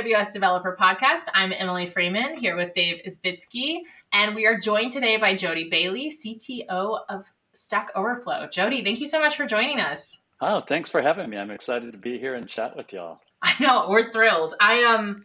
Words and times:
AWS 0.00 0.32
Developer 0.32 0.74
Podcast. 0.80 1.28
I'm 1.34 1.52
Emily 1.52 1.84
Freeman 1.84 2.34
here 2.34 2.56
with 2.56 2.72
Dave 2.72 3.02
Isbitski, 3.06 3.80
and 4.14 4.34
we 4.34 4.46
are 4.46 4.58
joined 4.58 4.92
today 4.92 5.18
by 5.18 5.36
Jody 5.36 5.68
Bailey, 5.68 6.10
CTO 6.10 7.00
of 7.10 7.26
Stack 7.52 7.90
Overflow. 7.94 8.48
Jody, 8.50 8.82
thank 8.82 9.00
you 9.00 9.06
so 9.06 9.20
much 9.20 9.36
for 9.36 9.44
joining 9.44 9.78
us. 9.78 10.22
Oh, 10.40 10.60
thanks 10.60 10.88
for 10.88 11.02
having 11.02 11.28
me. 11.28 11.36
I'm 11.36 11.50
excited 11.50 11.92
to 11.92 11.98
be 11.98 12.18
here 12.18 12.34
and 12.34 12.48
chat 12.48 12.78
with 12.78 12.94
y'all. 12.94 13.20
I 13.42 13.52
know, 13.60 13.88
we're 13.90 14.10
thrilled. 14.10 14.54
I 14.58 14.84
um 14.84 15.22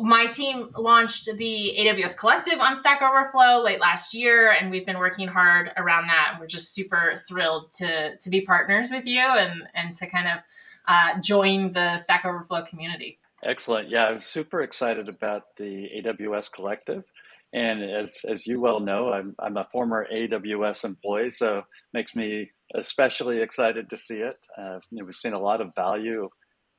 my 0.00 0.26
team 0.26 0.70
launched 0.76 1.28
the 1.36 1.76
AWS 1.78 2.18
Collective 2.18 2.58
on 2.58 2.74
Stack 2.74 3.02
Overflow 3.02 3.62
late 3.62 3.80
last 3.80 4.12
year, 4.12 4.50
and 4.50 4.72
we've 4.72 4.86
been 4.86 4.98
working 4.98 5.28
hard 5.28 5.70
around 5.76 6.08
that. 6.08 6.38
We're 6.40 6.48
just 6.48 6.74
super 6.74 7.14
thrilled 7.28 7.70
to 7.74 8.16
to 8.16 8.28
be 8.28 8.40
partners 8.40 8.90
with 8.90 9.06
you 9.06 9.20
and 9.20 9.68
and 9.72 9.94
to 9.94 10.08
kind 10.08 10.26
of 10.26 10.40
uh, 10.88 11.20
join 11.20 11.72
the 11.72 11.96
Stack 11.96 12.24
Overflow 12.24 12.64
community. 12.64 13.19
Excellent. 13.44 13.88
Yeah, 13.88 14.06
I'm 14.06 14.20
super 14.20 14.60
excited 14.62 15.08
about 15.08 15.42
the 15.56 15.88
AWS 16.04 16.52
Collective. 16.52 17.04
And 17.52 17.82
as, 17.82 18.18
as 18.28 18.46
you 18.46 18.60
well 18.60 18.80
know, 18.80 19.12
I'm, 19.12 19.34
I'm 19.38 19.56
a 19.56 19.66
former 19.72 20.06
AWS 20.12 20.84
employee, 20.84 21.30
so 21.30 21.58
it 21.58 21.64
makes 21.92 22.14
me 22.14 22.50
especially 22.76 23.40
excited 23.40 23.90
to 23.90 23.96
see 23.96 24.18
it. 24.18 24.36
Uh, 24.56 24.78
you 24.90 24.98
know, 24.98 25.04
we've 25.04 25.16
seen 25.16 25.32
a 25.32 25.40
lot 25.40 25.60
of 25.60 25.74
value 25.74 26.28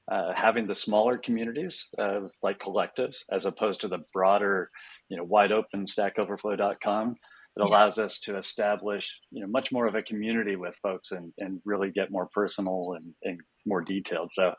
uh, 0.09 0.34
having 0.36 0.68
the 0.68 0.76
smaller 0.76 1.18
communities 1.18 1.88
uh, 1.98 2.22
like 2.42 2.59
collectives 2.59 3.18
as 3.31 3.46
opposed 3.46 3.81
to 3.81 3.88
the 3.88 4.00
broader, 4.14 4.70
you 5.09 5.18
know, 5.18 5.23
wide 5.23 5.52
open 5.52 5.86
stackoverflow.com. 5.86 7.16
It 7.58 7.62
allows 7.62 7.98
yes. 7.98 8.06
us 8.06 8.20
to 8.22 8.38
establish, 8.38 9.20
you 9.30 9.42
know, 9.42 9.48
much 9.48 9.73
more 9.73 9.86
of 9.86 9.96
a 9.96 10.02
community 10.02 10.56
with 10.56 10.78
folks 10.81 11.12
and, 11.12 11.34
and 11.38 11.59
really 11.66 11.92
get 11.92 12.12
more 12.12 12.30
personal 12.34 12.94
and, 12.96 13.14
and 13.23 13.42
more 13.66 13.81
detailed. 13.81 14.31
So 14.31 14.53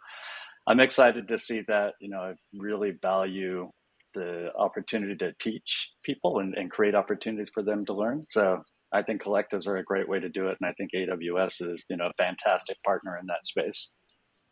I'm 0.67 0.81
excited 0.81 1.29
to 1.29 1.39
see 1.39 1.63
that. 1.69 1.95
You 2.01 2.11
know, 2.11 2.21
I 2.21 2.35
really 2.57 2.93
value 3.03 3.71
the 4.15 4.51
opportunity 4.57 5.17
to 5.17 5.33
teach 5.41 5.91
people 6.03 6.39
and, 6.39 6.55
and 6.55 6.71
create 6.71 6.95
opportunities 6.95 7.51
for 7.53 7.63
them 7.63 7.85
to 7.87 7.95
learn. 7.95 8.25
So 8.29 8.63
I 8.93 9.03
think 9.03 9.23
collectives 9.23 9.67
are 9.67 9.79
a 9.79 9.85
great 9.85 10.09
way 10.09 10.21
to 10.21 10.29
do 10.29 10.49
it, 10.49 10.59
and 10.61 10.69
I 10.69 10.73
think 10.75 10.91
AWS 10.95 11.73
is 11.73 11.85
you 11.89 11.97
know 11.97 12.07
a 12.07 12.23
fantastic 12.23 12.77
partner 12.85 13.19
in 13.19 13.27
that 13.27 13.47
space. 13.47 13.93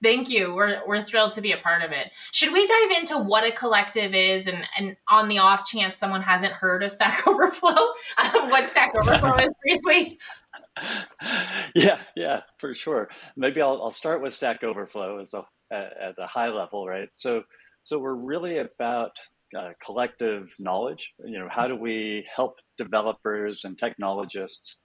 Thank 0.03 0.31
you. 0.31 0.55
We're 0.55 0.81
we're 0.87 1.03
thrilled 1.03 1.35
to 1.35 1.43
be 1.43 1.53
a 1.53 1.59
part 1.59 1.83
of 1.83 1.93
it. 1.93 2.11
Should 2.33 2.53
we 2.53 2.67
dive 2.67 2.99
into 2.99 3.19
what 3.19 3.45
a 3.45 3.53
collective 3.53 4.15
is, 4.15 4.47
and 4.47 4.67
and 4.79 4.97
on 5.09 5.29
the 5.29 5.39
off 5.39 5.67
chance 5.67 5.99
someone 5.99 6.23
hasn't 6.23 6.55
heard 6.55 6.83
of 6.83 6.91
Stack 6.91 7.27
Overflow, 7.27 7.69
um, 8.19 8.49
what 8.49 8.67
Stack 8.67 8.93
Overflow 8.99 9.37
is 9.37 9.51
briefly? 9.63 10.19
Yeah, 11.75 11.99
yeah, 12.17 12.43
for 12.59 12.75
sure. 12.75 13.11
Maybe 13.37 13.61
I'll 13.61 13.81
I'll 13.83 13.91
start 13.91 14.23
with 14.23 14.35
Stack 14.35 14.65
Overflow 14.65 15.21
as 15.21 15.35
a 15.35 15.45
at, 15.71 15.97
at 16.01 16.15
a 16.19 16.27
high 16.27 16.49
level, 16.49 16.87
right? 16.87 17.09
So 17.15 17.45
so 17.83 17.99
we're 17.99 18.15
really 18.15 18.59
about 18.59 19.13
uh, 19.57 19.71
collective 19.85 20.55
knowledge. 20.59 21.13
You 21.25 21.39
know, 21.39 21.49
how 21.51 21.67
do 21.67 21.77
we 21.77 22.27
help 22.35 22.57
developers 22.79 23.65
and 23.65 23.79
technologists 23.79 24.77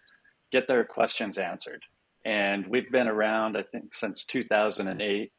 get 0.51 0.67
their 0.67 0.83
questions 0.83 1.37
answered? 1.37 1.83
And 2.25 2.65
we've 2.67 2.91
been 2.91 3.07
around, 3.07 3.57
I 3.57 3.63
think, 3.63 3.93
since 3.93 4.25
2008. 4.25 5.31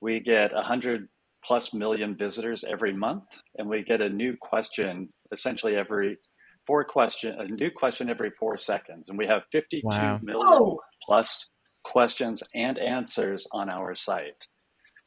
We 0.00 0.20
get 0.20 0.52
100 0.52 1.08
plus 1.42 1.72
million 1.72 2.14
visitors 2.14 2.64
every 2.64 2.92
month, 2.92 3.24
and 3.56 3.68
we 3.68 3.82
get 3.82 4.00
a 4.00 4.08
new 4.08 4.36
question 4.36 5.08
essentially 5.32 5.76
every 5.76 6.18
four 6.66 6.84
question, 6.84 7.34
a 7.38 7.46
new 7.46 7.70
question 7.70 8.10
every 8.10 8.30
four 8.30 8.56
seconds. 8.56 9.08
And 9.08 9.16
we 9.16 9.26
have 9.26 9.42
52 9.52 9.86
wow. 9.86 10.20
million 10.22 10.76
plus 11.04 11.50
questions 11.84 12.42
and 12.54 12.78
answers 12.78 13.46
on 13.52 13.70
our 13.70 13.94
site. 13.94 14.46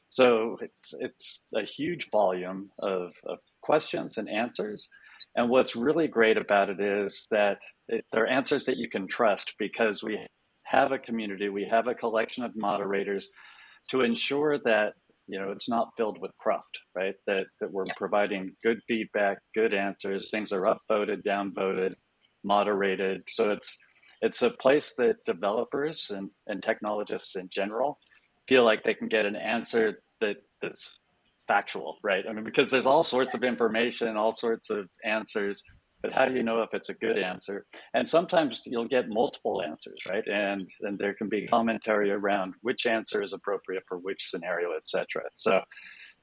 So 0.09 0.57
it's 0.61 0.93
it's 0.99 1.43
a 1.55 1.63
huge 1.63 2.09
volume 2.11 2.71
of, 2.79 3.11
of 3.25 3.39
questions 3.61 4.17
and 4.17 4.29
answers. 4.29 4.89
And 5.35 5.49
what's 5.49 5.75
really 5.75 6.07
great 6.07 6.37
about 6.37 6.69
it 6.69 6.79
is 6.79 7.27
that 7.29 7.59
it, 7.87 8.05
they're 8.11 8.27
answers 8.27 8.65
that 8.65 8.77
you 8.77 8.89
can 8.89 9.07
trust 9.07 9.53
because 9.59 10.01
we 10.03 10.19
have 10.63 10.91
a 10.91 10.99
community, 10.99 11.49
we 11.49 11.65
have 11.65 11.87
a 11.87 11.95
collection 11.95 12.43
of 12.43 12.55
moderators 12.55 13.29
to 13.89 14.01
ensure 14.01 14.57
that 14.59 14.93
you 15.27 15.39
know 15.39 15.51
it's 15.51 15.69
not 15.69 15.89
filled 15.95 16.19
with 16.19 16.31
cruft, 16.39 16.79
right? 16.95 17.15
That 17.27 17.45
that 17.59 17.71
we're 17.71 17.85
yeah. 17.85 17.93
providing 17.97 18.55
good 18.63 18.79
feedback, 18.87 19.39
good 19.53 19.73
answers, 19.73 20.31
things 20.31 20.51
are 20.51 20.75
upvoted, 20.75 21.23
downvoted, 21.23 21.93
moderated. 22.43 23.23
So 23.27 23.51
it's 23.51 23.77
it's 24.21 24.41
a 24.41 24.49
place 24.49 24.93
that 24.97 25.23
developers 25.25 26.09
and, 26.09 26.29
and 26.47 26.61
technologists 26.61 27.35
in 27.35 27.47
general 27.49 27.99
feel 28.49 28.65
like 28.65 28.83
they 28.83 28.95
can 28.95 29.07
get 29.07 29.25
an 29.27 29.35
answer 29.35 30.01
that 30.19 30.37
is 30.63 30.99
factual, 31.47 31.97
right? 32.03 32.25
I 32.27 32.33
mean, 32.33 32.43
because 32.43 32.71
there's 32.71 32.87
all 32.87 33.03
sorts 33.03 33.35
of 33.35 33.43
information, 33.43 34.17
all 34.17 34.31
sorts 34.31 34.71
of 34.71 34.89
answers, 35.05 35.63
but 36.01 36.13
how 36.13 36.25
do 36.25 36.33
you 36.33 36.43
know 36.43 36.61
if 36.63 36.69
it's 36.73 36.89
a 36.89 36.95
good 36.95 37.17
answer? 37.17 37.65
And 37.93 38.07
sometimes 38.07 38.63
you'll 38.65 38.88
get 38.88 39.05
multiple 39.07 39.61
answers, 39.61 39.99
right? 40.09 40.25
And 40.27 40.67
and 40.81 40.97
there 40.97 41.13
can 41.13 41.29
be 41.29 41.45
commentary 41.45 42.09
around 42.09 42.55
which 42.61 42.85
answer 42.85 43.21
is 43.21 43.33
appropriate 43.33 43.83
for 43.88 43.97
which 43.97 44.29
scenario, 44.29 44.69
etc. 44.75 45.23
So, 45.35 45.61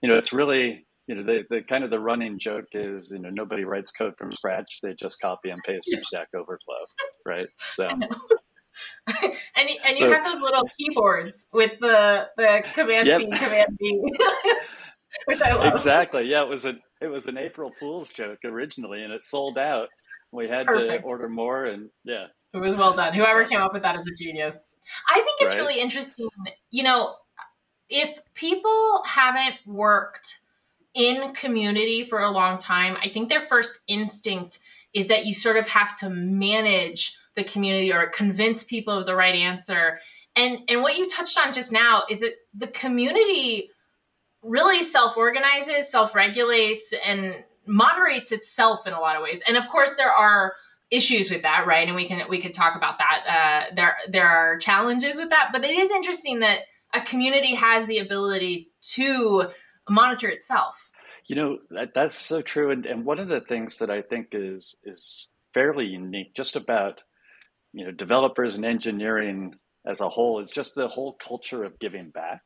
you 0.03 0.09
know, 0.09 0.16
it's 0.16 0.32
really 0.32 0.86
you 1.06 1.15
know 1.15 1.22
the, 1.22 1.44
the 1.50 1.62
kind 1.62 1.84
of 1.84 1.91
the 1.91 2.00
running 2.00 2.38
joke 2.38 2.69
is 2.72 3.12
you 3.12 3.20
know 3.20 3.31
nobody 3.31 3.65
writes 3.65 3.92
code 3.92 4.15
from 4.19 4.32
scratch; 4.32 4.81
they 4.82 4.94
just 4.94 5.20
copy 5.20 5.50
and 5.50 5.62
paste 5.62 5.88
from 5.92 6.03
Stack 6.03 6.28
Overflow, 6.34 6.84
right? 7.25 7.48
So. 7.75 7.88
and 9.22 9.69
and 9.84 9.98
you 9.98 10.06
so, 10.06 10.12
have 10.12 10.25
those 10.25 10.41
little 10.41 10.69
keyboards 10.78 11.48
with 11.53 11.78
the 11.81 12.28
the 12.37 12.62
command 12.75 13.06
yep. 13.06 13.20
C, 13.20 13.26
command 13.26 13.76
B, 13.78 14.03
which 15.26 15.41
I 15.42 15.54
love. 15.54 15.72
Exactly. 15.72 16.25
Yeah, 16.25 16.42
it 16.42 16.48
was 16.48 16.64
an 16.64 16.81
it 17.00 17.09
was 17.09 17.26
an 17.26 17.38
April 17.38 17.72
Fool's 17.78 18.10
joke 18.10 18.38
originally, 18.44 19.03
and 19.03 19.12
it 19.12 19.25
sold 19.25 19.59
out. 19.59 19.88
We 20.32 20.48
had 20.48 20.66
Perfect. 20.66 21.04
to 21.04 21.09
order 21.09 21.28
more, 21.28 21.66
and 21.66 21.88
yeah, 22.04 22.26
it 22.53 22.59
was 22.59 22.75
well 22.75 22.94
done. 22.94 23.15
Whoever 23.15 23.44
came 23.44 23.60
up 23.60 23.72
with 23.72 23.82
that 23.82 23.97
is 23.97 24.06
a 24.06 24.15
genius. 24.15 24.76
I 25.09 25.15
think 25.15 25.41
it's 25.41 25.54
right? 25.54 25.60
really 25.60 25.81
interesting. 25.81 26.28
You 26.70 26.82
know, 26.82 27.15
if 27.88 28.19
people 28.34 29.03
haven't 29.06 29.56
worked 29.66 30.41
in 30.94 31.34
community 31.34 32.04
for 32.04 32.20
a 32.20 32.31
long 32.31 32.59
time, 32.59 32.97
I 33.03 33.09
think 33.09 33.28
their 33.28 33.47
first 33.47 33.78
instinct 33.86 34.59
is 34.94 35.09
that 35.09 35.26
you 35.26 35.34
sort 35.34 35.59
of 35.59 35.69
have 35.69 35.97
to 35.98 36.09
manage 36.09 37.16
the 37.36 37.44
community 37.44 37.92
or 37.92 38.08
convince 38.08 38.64
people 38.64 38.94
of 38.94 39.06
the 39.06 39.14
right 39.14 39.34
answer. 39.34 40.00
And 40.34 40.60
and 40.69 40.82
what 40.82 40.98
you 40.98 41.08
touched 41.08 41.38
on 41.38 41.52
just 41.52 41.72
now 41.72 42.02
is 42.10 42.20
that 42.20 42.34
the 42.54 42.69
community 42.69 43.70
really 44.42 44.82
self-organizes, 44.82 45.91
self-regulates 45.91 46.92
and 47.04 47.44
moderates 47.66 48.32
itself 48.32 48.86
in 48.86 48.92
a 48.92 49.00
lot 49.00 49.16
of 49.16 49.22
ways. 49.22 49.42
And 49.47 49.56
of 49.56 49.69
course 49.69 49.94
there 49.94 50.12
are 50.12 50.54
issues 50.91 51.30
with 51.30 51.42
that, 51.42 51.66
right? 51.66 51.86
And 51.86 51.97
we 51.97 52.06
can 52.06 52.28
we 52.28 52.41
could 52.41 52.54
talk 52.54 52.76
about 52.76 52.98
that. 52.98 53.24
Uh, 53.26 53.74
there 53.74 53.97
there 54.09 54.28
are 54.28 54.59
challenges 54.59 55.16
with 55.16 55.30
that, 55.30 55.50
but 55.53 55.65
it 55.65 55.77
is 55.77 55.91
interesting 55.91 56.41
that 56.41 56.60
a 56.94 57.00
community 57.00 57.54
has 57.54 57.86
the 57.86 57.98
ability 57.98 58.71
to 58.80 59.50
monitor 59.89 60.28
itself. 60.28 60.91
You 61.27 61.36
know 61.36 61.59
that, 61.71 61.92
that's 61.92 62.15
so 62.15 62.41
true, 62.41 62.71
and, 62.71 62.86
and 62.86 63.04
one 63.04 63.18
of 63.18 63.28
the 63.28 63.41
things 63.41 63.78
that 63.78 63.91
I 63.91 64.00
think 64.00 64.28
is 64.32 64.77
is 64.84 65.28
fairly 65.53 65.86
unique 65.86 66.34
just 66.34 66.54
about 66.54 67.00
you 67.77 67.84
know 67.84 67.93
developers 67.93 68.57
and 68.57 68.65
engineering 68.65 69.55
as 69.87 70.01
a 70.01 70.09
whole 70.09 70.41
is 70.41 70.51
just 70.51 70.75
the 70.75 70.89
whole 70.89 71.13
culture 71.15 71.63
of 71.63 71.78
giving 71.78 72.11
back 72.11 72.43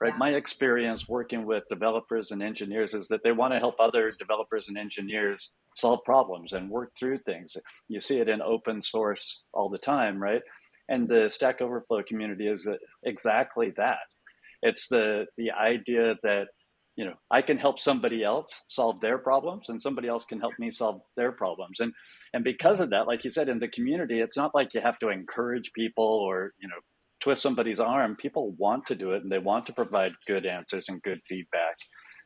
right? 0.00 0.12
Yeah. 0.12 0.18
my 0.18 0.30
experience 0.30 1.08
working 1.08 1.46
with 1.46 1.64
developers 1.70 2.30
and 2.30 2.42
engineers 2.42 2.94
is 2.94 3.08
that 3.08 3.22
they 3.24 3.32
want 3.32 3.52
to 3.54 3.58
help 3.58 3.76
other 3.80 4.12
developers 4.18 4.68
and 4.68 4.76
engineers 4.76 5.52
solve 5.74 6.00
problems 6.04 6.52
and 6.52 6.70
work 6.70 6.92
through 6.98 7.18
things. 7.18 7.56
You 7.88 8.00
see 8.00 8.18
it 8.18 8.28
in 8.28 8.42
open 8.42 8.82
source 8.82 9.42
all 9.52 9.68
the 9.68 9.78
time 9.78 10.22
right? 10.22 10.42
And 10.88 11.08
the 11.08 11.28
stack 11.30 11.60
overflow 11.60 12.02
community 12.02 12.46
is 12.46 12.68
exactly 13.04 13.72
that. 13.76 13.98
It's 14.62 14.88
the 14.88 15.26
the 15.36 15.50
idea 15.52 16.14
that 16.22 16.48
you 16.96 17.04
know 17.04 17.14
i 17.30 17.40
can 17.40 17.58
help 17.58 17.78
somebody 17.78 18.24
else 18.24 18.62
solve 18.68 19.00
their 19.00 19.18
problems 19.18 19.68
and 19.68 19.80
somebody 19.80 20.08
else 20.08 20.24
can 20.24 20.40
help 20.40 20.54
me 20.58 20.70
solve 20.70 21.00
their 21.16 21.32
problems. 21.32 21.80
And 21.80 21.92
and 22.32 22.42
because 22.42 22.80
of 22.80 22.90
that 22.90 23.06
like 23.06 23.24
you 23.24 23.30
said 23.30 23.48
in 23.48 23.58
the 23.58 23.68
community 23.68 24.20
it's 24.20 24.36
not 24.36 24.54
like 24.54 24.74
you 24.74 24.80
have 24.80 24.98
to 25.00 25.10
encourage 25.10 25.72
people 25.72 26.04
or 26.04 26.52
you 26.60 26.68
know 26.68 26.76
twist 27.20 27.42
somebody's 27.42 27.80
arm. 27.80 28.16
People 28.16 28.52
want 28.58 28.86
to 28.86 28.94
do 28.94 29.12
it 29.12 29.22
and 29.22 29.32
they 29.32 29.38
want 29.38 29.66
to 29.66 29.72
provide 29.72 30.12
good 30.26 30.44
answers 30.44 30.88
and 30.88 31.02
good 31.02 31.20
feedback. 31.28 31.76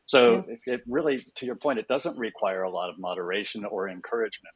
So 0.05 0.43
it, 0.47 0.59
it 0.65 0.81
really 0.87 1.23
to 1.35 1.45
your 1.45 1.55
point 1.55 1.79
it 1.79 1.87
doesn't 1.87 2.17
require 2.17 2.63
a 2.63 2.69
lot 2.69 2.89
of 2.89 2.99
moderation 2.99 3.63
or 3.65 3.89
encouragement. 3.89 4.55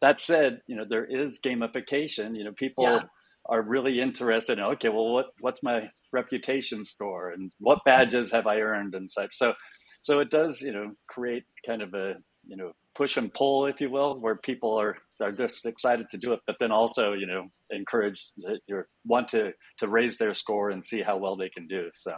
That 0.00 0.20
said 0.20 0.60
you 0.66 0.76
know 0.76 0.84
there 0.88 1.04
is 1.04 1.40
gamification. 1.44 2.36
You 2.36 2.44
know 2.44 2.52
people 2.52 2.84
yeah 2.84 3.02
are 3.46 3.62
really 3.62 4.00
interested 4.00 4.58
in 4.58 4.64
okay 4.64 4.88
well 4.88 5.12
what 5.12 5.26
what's 5.40 5.62
my 5.62 5.88
reputation 6.12 6.84
score 6.84 7.32
and 7.32 7.50
what 7.58 7.84
badges 7.84 8.30
have 8.30 8.46
i 8.46 8.60
earned 8.60 8.94
and 8.94 9.10
such? 9.10 9.36
So 9.36 9.54
so 10.02 10.20
it 10.20 10.30
does 10.30 10.60
you 10.60 10.72
know 10.72 10.92
create 11.08 11.44
kind 11.66 11.82
of 11.82 11.94
a 11.94 12.14
you 12.46 12.56
know 12.56 12.72
push 12.94 13.16
and 13.16 13.32
pull 13.34 13.66
if 13.66 13.80
you 13.80 13.90
will 13.90 14.20
where 14.20 14.36
people 14.36 14.78
are 14.78 14.96
are 15.20 15.32
just 15.32 15.66
excited 15.66 16.08
to 16.10 16.18
do 16.18 16.32
it 16.32 16.40
but 16.46 16.56
then 16.60 16.70
also 16.70 17.12
you 17.12 17.26
know 17.26 17.48
encourage 17.70 18.26
you 18.66 18.84
want 19.04 19.28
to 19.28 19.52
to 19.78 19.88
raise 19.88 20.16
their 20.18 20.34
score 20.34 20.70
and 20.70 20.84
see 20.84 21.02
how 21.02 21.16
well 21.16 21.36
they 21.36 21.48
can 21.48 21.66
do 21.66 21.90
so. 21.94 22.12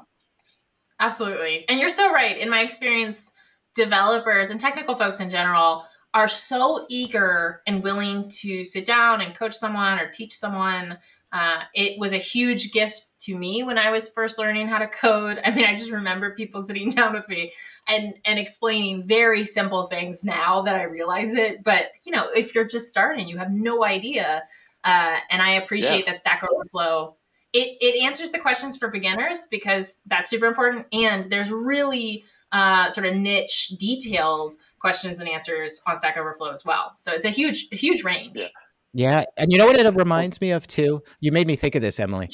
Absolutely. 0.98 1.64
And 1.68 1.78
you're 1.78 1.90
so 1.90 2.10
right. 2.12 2.38
In 2.38 2.48
my 2.48 2.60
experience 2.60 3.34
developers 3.74 4.50
and 4.50 4.58
technical 4.58 4.96
folks 4.96 5.20
in 5.20 5.28
general 5.28 5.84
are 6.14 6.28
so 6.28 6.86
eager 6.88 7.60
and 7.66 7.82
willing 7.82 8.28
to 8.30 8.64
sit 8.64 8.86
down 8.86 9.20
and 9.20 9.34
coach 9.34 9.54
someone 9.54 9.98
or 9.98 10.08
teach 10.08 10.34
someone. 10.34 10.96
Uh, 11.32 11.62
it 11.74 11.98
was 11.98 12.12
a 12.12 12.18
huge 12.18 12.72
gift 12.72 13.12
to 13.20 13.36
me 13.36 13.62
when 13.62 13.78
I 13.78 13.90
was 13.90 14.08
first 14.08 14.38
learning 14.38 14.68
how 14.68 14.78
to 14.78 14.86
code. 14.86 15.38
I 15.44 15.50
mean, 15.50 15.64
I 15.64 15.74
just 15.74 15.90
remember 15.90 16.34
people 16.34 16.62
sitting 16.62 16.88
down 16.88 17.12
with 17.12 17.28
me 17.28 17.52
and 17.88 18.14
and 18.24 18.38
explaining 18.38 19.06
very 19.06 19.44
simple 19.44 19.86
things 19.86 20.24
now 20.24 20.62
that 20.62 20.76
I 20.76 20.84
realize 20.84 21.34
it. 21.34 21.62
But 21.64 21.86
you 22.04 22.12
know, 22.12 22.28
if 22.34 22.54
you're 22.54 22.64
just 22.64 22.90
starting, 22.90 23.28
you 23.28 23.38
have 23.38 23.50
no 23.50 23.84
idea. 23.84 24.42
Uh, 24.84 25.18
and 25.30 25.42
I 25.42 25.52
appreciate 25.52 26.06
yeah. 26.06 26.12
that 26.12 26.18
Stack 26.18 26.44
Overflow. 26.48 27.16
It 27.52 27.76
it 27.80 28.02
answers 28.02 28.30
the 28.30 28.38
questions 28.38 28.76
for 28.76 28.88
beginners 28.88 29.46
because 29.50 30.00
that's 30.06 30.30
super 30.30 30.46
important. 30.46 30.86
And 30.92 31.24
there's 31.24 31.50
really 31.50 32.24
uh, 32.52 32.90
sort 32.90 33.06
of 33.06 33.14
niche, 33.14 33.74
detailed 33.78 34.54
questions 34.80 35.20
and 35.20 35.28
answers 35.28 35.82
on 35.86 35.98
Stack 35.98 36.16
Overflow 36.16 36.50
as 36.50 36.64
well. 36.64 36.92
So 36.96 37.12
it's 37.12 37.24
a 37.24 37.30
huge, 37.30 37.68
huge 37.70 38.04
range. 38.04 38.36
Yeah. 38.36 38.48
Yeah. 38.96 39.24
And 39.36 39.52
you 39.52 39.58
know 39.58 39.66
what 39.66 39.78
it 39.78 39.94
reminds 39.94 40.40
me 40.40 40.52
of 40.52 40.66
too? 40.66 41.02
You 41.20 41.30
made 41.30 41.46
me 41.46 41.54
think 41.54 41.74
of 41.74 41.82
this, 41.82 42.00
Emily. 42.00 42.30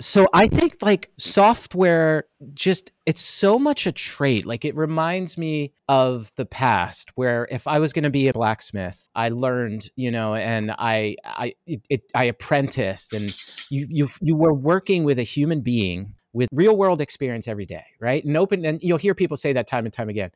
So 0.00 0.26
I 0.32 0.46
think 0.46 0.76
like 0.80 1.10
software 1.18 2.24
just 2.52 2.92
it's 3.04 3.20
so 3.20 3.58
much 3.58 3.86
a 3.86 3.92
trait. 3.92 4.46
Like 4.46 4.64
it 4.64 4.76
reminds 4.76 5.36
me 5.36 5.72
of 5.88 6.32
the 6.36 6.46
past 6.46 7.10
where 7.16 7.48
if 7.50 7.66
I 7.66 7.80
was 7.80 7.92
going 7.92 8.04
to 8.04 8.10
be 8.10 8.28
a 8.28 8.32
blacksmith, 8.32 9.08
I 9.16 9.30
learned, 9.30 9.90
you 9.96 10.12
know, 10.12 10.36
and 10.36 10.70
I 10.72 11.16
I 11.24 11.54
it, 11.66 12.02
I 12.14 12.24
apprenticed 12.24 13.12
and 13.12 13.34
you 13.68 13.86
you 13.88 14.08
you 14.20 14.36
were 14.36 14.54
working 14.54 15.02
with 15.02 15.18
a 15.18 15.24
human 15.24 15.62
being 15.62 16.14
with 16.32 16.48
real 16.52 16.76
world 16.76 17.00
experience 17.00 17.48
every 17.48 17.66
day, 17.66 17.84
right? 18.00 18.24
And 18.24 18.36
open 18.36 18.64
and 18.64 18.80
you'll 18.82 18.98
hear 18.98 19.14
people 19.14 19.36
say 19.36 19.52
that 19.52 19.66
time 19.66 19.84
and 19.84 19.92
time 19.92 20.08
again. 20.08 20.30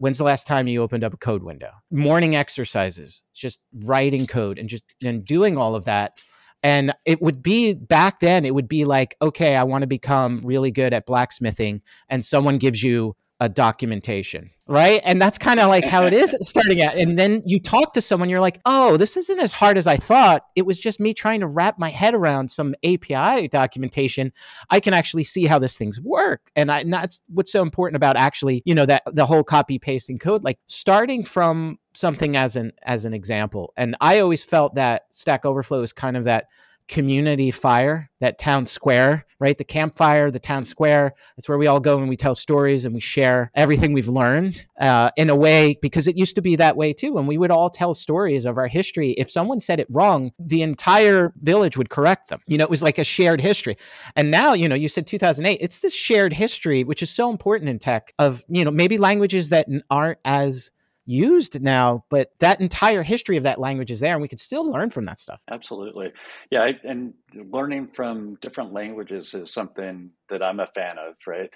When's 0.00 0.18
the 0.18 0.24
last 0.24 0.46
time 0.46 0.66
you 0.66 0.82
opened 0.82 1.04
up 1.04 1.14
a 1.14 1.18
code 1.18 1.42
window? 1.42 1.70
Morning 1.90 2.34
exercises, 2.34 3.22
just 3.34 3.60
writing 3.84 4.26
code 4.26 4.58
and 4.58 4.68
just 4.68 4.84
and 5.04 5.24
doing 5.24 5.56
all 5.56 5.74
of 5.74 5.84
that 5.84 6.18
and 6.62 6.92
it 7.06 7.22
would 7.22 7.42
be 7.42 7.74
back 7.74 8.20
then, 8.20 8.44
it 8.44 8.54
would 8.54 8.68
be 8.68 8.84
like, 8.84 9.16
okay, 9.22 9.56
I 9.56 9.64
want 9.64 9.82
to 9.82 9.86
become 9.86 10.40
really 10.44 10.70
good 10.70 10.92
at 10.92 11.06
blacksmithing. 11.06 11.80
And 12.08 12.24
someone 12.24 12.58
gives 12.58 12.82
you 12.82 13.16
a 13.40 13.48
documentation, 13.48 14.50
right? 14.66 15.00
And 15.02 15.20
that's 15.20 15.38
kind 15.38 15.60
of 15.60 15.68
like 15.68 15.86
how 15.86 16.04
it 16.04 16.12
is 16.12 16.36
starting 16.42 16.82
at. 16.82 16.96
And 16.96 17.18
then 17.18 17.42
you 17.46 17.58
talk 17.58 17.94
to 17.94 18.02
someone, 18.02 18.28
you're 18.28 18.38
like, 18.38 18.60
oh, 18.66 18.98
this 18.98 19.16
isn't 19.16 19.40
as 19.40 19.54
hard 19.54 19.78
as 19.78 19.86
I 19.86 19.96
thought. 19.96 20.42
It 20.54 20.66
was 20.66 20.78
just 20.78 21.00
me 21.00 21.14
trying 21.14 21.40
to 21.40 21.46
wrap 21.46 21.78
my 21.78 21.88
head 21.88 22.12
around 22.14 22.50
some 22.50 22.74
API 22.84 23.48
documentation. 23.48 24.32
I 24.68 24.78
can 24.78 24.92
actually 24.92 25.24
see 25.24 25.46
how 25.46 25.58
this 25.58 25.78
things 25.78 25.98
work. 25.98 26.50
And, 26.54 26.70
I, 26.70 26.80
and 26.80 26.92
that's 26.92 27.22
what's 27.28 27.50
so 27.50 27.62
important 27.62 27.96
about 27.96 28.18
actually, 28.18 28.62
you 28.66 28.74
know, 28.74 28.84
that 28.84 29.02
the 29.06 29.24
whole 29.24 29.42
copy 29.42 29.78
pasting 29.78 30.18
code, 30.18 30.44
like 30.44 30.58
starting 30.66 31.24
from 31.24 31.78
something 31.94 32.36
as 32.36 32.56
an 32.56 32.72
as 32.82 33.04
an 33.04 33.14
example. 33.14 33.72
And 33.76 33.96
I 34.00 34.20
always 34.20 34.44
felt 34.44 34.74
that 34.74 35.02
Stack 35.10 35.44
Overflow 35.44 35.82
is 35.82 35.92
kind 35.92 36.16
of 36.16 36.24
that 36.24 36.44
community 36.90 37.52
fire, 37.52 38.10
that 38.20 38.36
town 38.36 38.66
square, 38.66 39.24
right? 39.38 39.56
The 39.56 39.64
campfire, 39.64 40.30
the 40.30 40.40
town 40.40 40.64
square. 40.64 41.14
It's 41.38 41.48
where 41.48 41.56
we 41.56 41.68
all 41.68 41.78
go 41.78 41.98
and 41.98 42.08
we 42.08 42.16
tell 42.16 42.34
stories 42.34 42.84
and 42.84 42.92
we 42.92 43.00
share 43.00 43.52
everything 43.54 43.92
we've 43.92 44.08
learned 44.08 44.66
uh, 44.80 45.12
in 45.16 45.30
a 45.30 45.36
way, 45.36 45.78
because 45.80 46.08
it 46.08 46.18
used 46.18 46.34
to 46.34 46.42
be 46.42 46.56
that 46.56 46.76
way 46.76 46.92
too. 46.92 47.16
And 47.16 47.28
we 47.28 47.38
would 47.38 47.52
all 47.52 47.70
tell 47.70 47.94
stories 47.94 48.44
of 48.44 48.58
our 48.58 48.66
history. 48.66 49.12
If 49.12 49.30
someone 49.30 49.60
said 49.60 49.78
it 49.78 49.86
wrong, 49.88 50.32
the 50.38 50.62
entire 50.62 51.32
village 51.40 51.76
would 51.76 51.90
correct 51.90 52.28
them. 52.28 52.40
You 52.48 52.58
know, 52.58 52.64
it 52.64 52.70
was 52.70 52.82
like 52.82 52.98
a 52.98 53.04
shared 53.04 53.40
history. 53.40 53.76
And 54.16 54.30
now, 54.30 54.52
you 54.52 54.68
know, 54.68 54.74
you 54.74 54.88
said 54.88 55.06
2008, 55.06 55.58
it's 55.60 55.78
this 55.80 55.94
shared 55.94 56.32
history, 56.32 56.82
which 56.82 57.02
is 57.02 57.10
so 57.10 57.30
important 57.30 57.70
in 57.70 57.78
tech 57.78 58.12
of, 58.18 58.44
you 58.48 58.64
know, 58.64 58.72
maybe 58.72 58.98
languages 58.98 59.50
that 59.50 59.68
aren't 59.88 60.18
as 60.24 60.72
used 61.06 61.60
now, 61.62 62.04
but 62.10 62.30
that 62.40 62.60
entire 62.60 63.02
history 63.02 63.36
of 63.36 63.42
that 63.44 63.58
language 63.58 63.90
is 63.90 64.00
there, 64.00 64.14
and 64.14 64.22
we 64.22 64.28
could 64.28 64.40
still 64.40 64.68
learn 64.70 64.90
from 64.90 65.04
that 65.04 65.18
stuff. 65.18 65.42
Absolutely, 65.50 66.12
yeah. 66.50 66.62
I, 66.62 66.78
and 66.84 67.14
learning 67.34 67.90
from 67.94 68.36
different 68.40 68.72
languages 68.72 69.34
is 69.34 69.52
something 69.52 70.10
that 70.28 70.42
I'm 70.42 70.60
a 70.60 70.66
fan 70.68 70.96
of. 70.98 71.14
Right. 71.26 71.50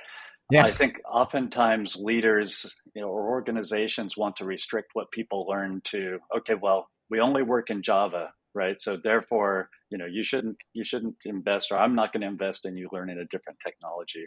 Yeah. 0.50 0.64
I 0.64 0.70
think 0.70 1.00
oftentimes 1.10 1.96
leaders, 1.96 2.70
you 2.94 3.00
know, 3.00 3.08
or 3.08 3.30
organizations 3.30 4.16
want 4.16 4.36
to 4.36 4.44
restrict 4.44 4.90
what 4.92 5.10
people 5.10 5.46
learn 5.48 5.80
to. 5.84 6.18
Okay, 6.38 6.54
well, 6.54 6.86
we 7.08 7.20
only 7.20 7.42
work 7.42 7.70
in 7.70 7.82
Java, 7.82 8.30
right? 8.54 8.80
So 8.80 8.98
therefore, 9.02 9.70
you 9.94 9.98
know, 9.98 10.06
you 10.06 10.24
shouldn't 10.24 10.56
you 10.72 10.82
shouldn't 10.82 11.14
invest, 11.24 11.70
or 11.70 11.78
I'm 11.78 11.94
not 11.94 12.12
going 12.12 12.22
to 12.22 12.26
invest 12.26 12.66
in 12.66 12.76
you 12.76 12.88
learning 12.90 13.18
a 13.18 13.26
different 13.26 13.60
technology. 13.64 14.26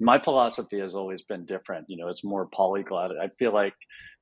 My 0.00 0.18
philosophy 0.18 0.80
has 0.80 0.94
always 0.94 1.20
been 1.20 1.44
different. 1.44 1.84
You 1.88 1.98
know, 1.98 2.08
it's 2.08 2.24
more 2.24 2.46
polyglot. 2.46 3.10
I 3.10 3.28
feel 3.38 3.52
like 3.52 3.74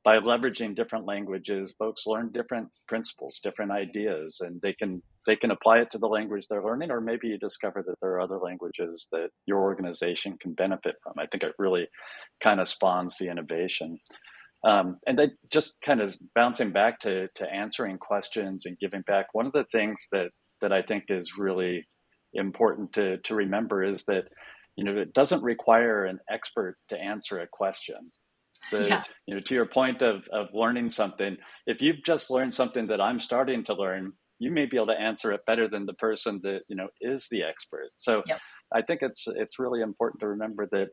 by 0.02 0.18
leveraging 0.18 0.74
different 0.74 1.06
languages, 1.06 1.76
folks 1.78 2.06
learn 2.06 2.32
different 2.32 2.70
principles, 2.88 3.38
different 3.40 3.70
ideas, 3.70 4.38
and 4.40 4.60
they 4.62 4.72
can 4.72 5.00
they 5.26 5.36
can 5.36 5.52
apply 5.52 5.78
it 5.78 5.92
to 5.92 5.98
the 5.98 6.08
language 6.08 6.48
they're 6.50 6.64
learning, 6.64 6.90
or 6.90 7.00
maybe 7.00 7.28
you 7.28 7.38
discover 7.38 7.84
that 7.86 7.94
there 8.02 8.10
are 8.10 8.20
other 8.20 8.38
languages 8.38 9.06
that 9.12 9.28
your 9.46 9.60
organization 9.60 10.36
can 10.42 10.54
benefit 10.54 10.96
from. 11.04 11.12
I 11.20 11.26
think 11.26 11.44
it 11.44 11.54
really 11.56 11.86
kind 12.40 12.58
of 12.58 12.68
spawns 12.68 13.16
the 13.16 13.28
innovation. 13.28 14.00
Um, 14.66 14.98
and 15.06 15.18
then 15.18 15.36
just 15.52 15.74
kind 15.82 16.00
of 16.00 16.16
bouncing 16.34 16.72
back 16.72 16.98
to 17.00 17.28
to 17.36 17.52
answering 17.52 17.98
questions 17.98 18.64
and 18.66 18.78
giving 18.78 19.02
back. 19.02 19.26
One 19.32 19.46
of 19.46 19.52
the 19.52 19.66
things 19.70 20.06
that 20.10 20.30
that 20.60 20.72
I 20.72 20.82
think 20.82 21.04
is 21.08 21.38
really 21.38 21.86
important 22.34 22.92
to 22.94 23.18
to 23.18 23.34
remember 23.34 23.82
is 23.82 24.04
that 24.04 24.28
you 24.76 24.84
know 24.84 24.96
it 24.96 25.14
doesn't 25.14 25.42
require 25.42 26.04
an 26.04 26.18
expert 26.28 26.76
to 26.88 26.98
answer 26.98 27.40
a 27.40 27.46
question 27.46 28.10
the, 28.70 28.88
yeah. 28.88 29.02
you 29.26 29.34
know 29.34 29.40
to 29.40 29.54
your 29.54 29.66
point 29.66 30.02
of 30.02 30.24
of 30.32 30.48
learning 30.52 30.90
something 30.90 31.36
if 31.66 31.80
you've 31.80 32.02
just 32.04 32.30
learned 32.30 32.54
something 32.54 32.86
that 32.86 33.00
i'm 33.00 33.20
starting 33.20 33.64
to 33.64 33.74
learn 33.74 34.12
you 34.38 34.50
may 34.50 34.66
be 34.66 34.76
able 34.76 34.86
to 34.86 35.00
answer 35.00 35.32
it 35.32 35.46
better 35.46 35.68
than 35.68 35.86
the 35.86 35.94
person 35.94 36.40
that 36.42 36.62
you 36.68 36.76
know 36.76 36.88
is 37.00 37.28
the 37.30 37.42
expert 37.42 37.88
so 37.98 38.22
yep. 38.26 38.40
i 38.74 38.82
think 38.82 39.00
it's 39.02 39.24
it's 39.28 39.58
really 39.58 39.80
important 39.80 40.20
to 40.20 40.28
remember 40.28 40.66
that 40.70 40.88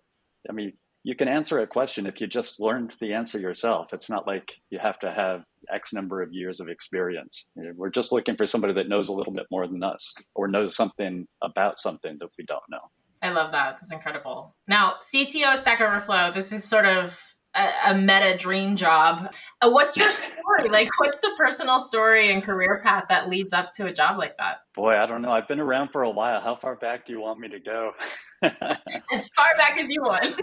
i 0.49 0.53
mean 0.53 0.73
you 1.03 1.15
can 1.15 1.27
answer 1.27 1.59
a 1.59 1.67
question 1.67 2.05
if 2.05 2.21
you 2.21 2.27
just 2.27 2.59
learned 2.59 2.95
the 3.01 3.13
answer 3.13 3.39
yourself 3.39 3.93
it's 3.93 4.09
not 4.09 4.27
like 4.27 4.53
you 4.69 4.79
have 4.79 4.99
to 4.99 5.11
have 5.11 5.43
x 5.73 5.93
number 5.93 6.21
of 6.21 6.29
years 6.31 6.59
of 6.59 6.69
experience 6.69 7.47
we're 7.75 7.89
just 7.89 8.11
looking 8.11 8.35
for 8.35 8.45
somebody 8.45 8.73
that 8.73 8.89
knows 8.89 9.09
a 9.09 9.13
little 9.13 9.33
bit 9.33 9.45
more 9.51 9.67
than 9.67 9.83
us 9.83 10.13
or 10.35 10.47
knows 10.47 10.75
something 10.75 11.27
about 11.41 11.79
something 11.79 12.15
that 12.19 12.29
we 12.37 12.45
don't 12.45 12.63
know 12.69 12.89
I 13.23 13.29
love 13.29 13.51
that. 13.51 13.77
That's 13.79 13.93
incredible. 13.93 14.55
Now, 14.67 14.95
CTO 14.99 15.55
Stack 15.55 15.79
Overflow, 15.79 16.31
this 16.33 16.51
is 16.51 16.63
sort 16.63 16.85
of 16.85 17.21
a, 17.55 17.69
a 17.87 17.95
meta 17.95 18.37
dream 18.37 18.75
job. 18.75 19.33
Uh, 19.61 19.69
what's 19.69 19.97
your 19.97 20.11
story? 20.11 20.69
like, 20.69 20.89
what's 20.99 21.19
the 21.19 21.31
personal 21.37 21.79
story 21.79 22.31
and 22.31 22.43
career 22.43 22.81
path 22.83 23.05
that 23.09 23.29
leads 23.29 23.53
up 23.53 23.71
to 23.73 23.87
a 23.87 23.93
job 23.93 24.17
like 24.17 24.37
that? 24.37 24.61
Boy, 24.73 24.95
I 24.95 25.05
don't 25.05 25.21
know. 25.21 25.31
I've 25.31 25.47
been 25.47 25.59
around 25.59 25.89
for 25.89 26.03
a 26.03 26.09
while. 26.09 26.41
How 26.41 26.55
far 26.55 26.75
back 26.75 27.05
do 27.05 27.13
you 27.13 27.19
want 27.19 27.39
me 27.39 27.49
to 27.49 27.59
go? 27.59 27.91
as 28.41 29.27
far 29.35 29.47
back 29.57 29.77
as 29.77 29.89
you 29.89 30.01
want. 30.01 30.35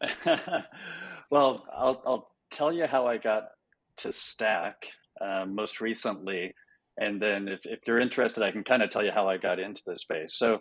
well, 1.30 1.64
I'll, 1.72 2.02
I'll 2.06 2.30
tell 2.50 2.72
you 2.72 2.86
how 2.86 3.06
I 3.06 3.18
got 3.18 3.48
to 3.98 4.12
Stack 4.12 4.88
uh, 5.20 5.44
most 5.46 5.80
recently. 5.80 6.54
And 6.98 7.20
then 7.20 7.48
if, 7.48 7.60
if 7.64 7.80
you're 7.86 8.00
interested, 8.00 8.42
I 8.42 8.50
can 8.50 8.64
kind 8.64 8.82
of 8.82 8.90
tell 8.90 9.04
you 9.04 9.12
how 9.12 9.28
I 9.28 9.36
got 9.36 9.58
into 9.58 9.82
the 9.86 9.96
space. 9.98 10.34
So 10.34 10.58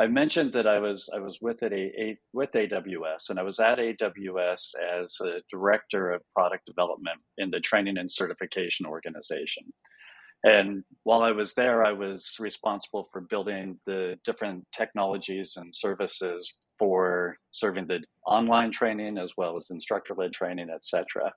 I 0.00 0.06
mentioned 0.06 0.54
that 0.54 0.66
I 0.66 0.78
was 0.78 1.10
I 1.14 1.18
was 1.18 1.38
with 1.42 1.62
at 1.62 1.74
a, 1.74 1.92
a, 2.00 2.18
with 2.32 2.52
AWS, 2.52 3.28
and 3.28 3.38
I 3.38 3.42
was 3.42 3.60
at 3.60 3.78
AWS 3.78 4.70
as 4.98 5.14
a 5.20 5.42
director 5.50 6.12
of 6.12 6.22
product 6.34 6.64
development 6.64 7.18
in 7.36 7.50
the 7.50 7.60
training 7.60 7.98
and 7.98 8.10
certification 8.10 8.86
organization. 8.86 9.64
And 10.42 10.84
while 11.02 11.20
I 11.22 11.32
was 11.32 11.52
there, 11.52 11.84
I 11.84 11.92
was 11.92 12.36
responsible 12.40 13.04
for 13.12 13.20
building 13.20 13.78
the 13.84 14.18
different 14.24 14.66
technologies 14.74 15.58
and 15.58 15.76
services 15.76 16.50
for 16.78 17.36
serving 17.50 17.86
the 17.86 18.02
online 18.26 18.72
training 18.72 19.18
as 19.18 19.32
well 19.36 19.58
as 19.58 19.66
instructor-led 19.68 20.32
training, 20.32 20.70
etc. 20.70 21.30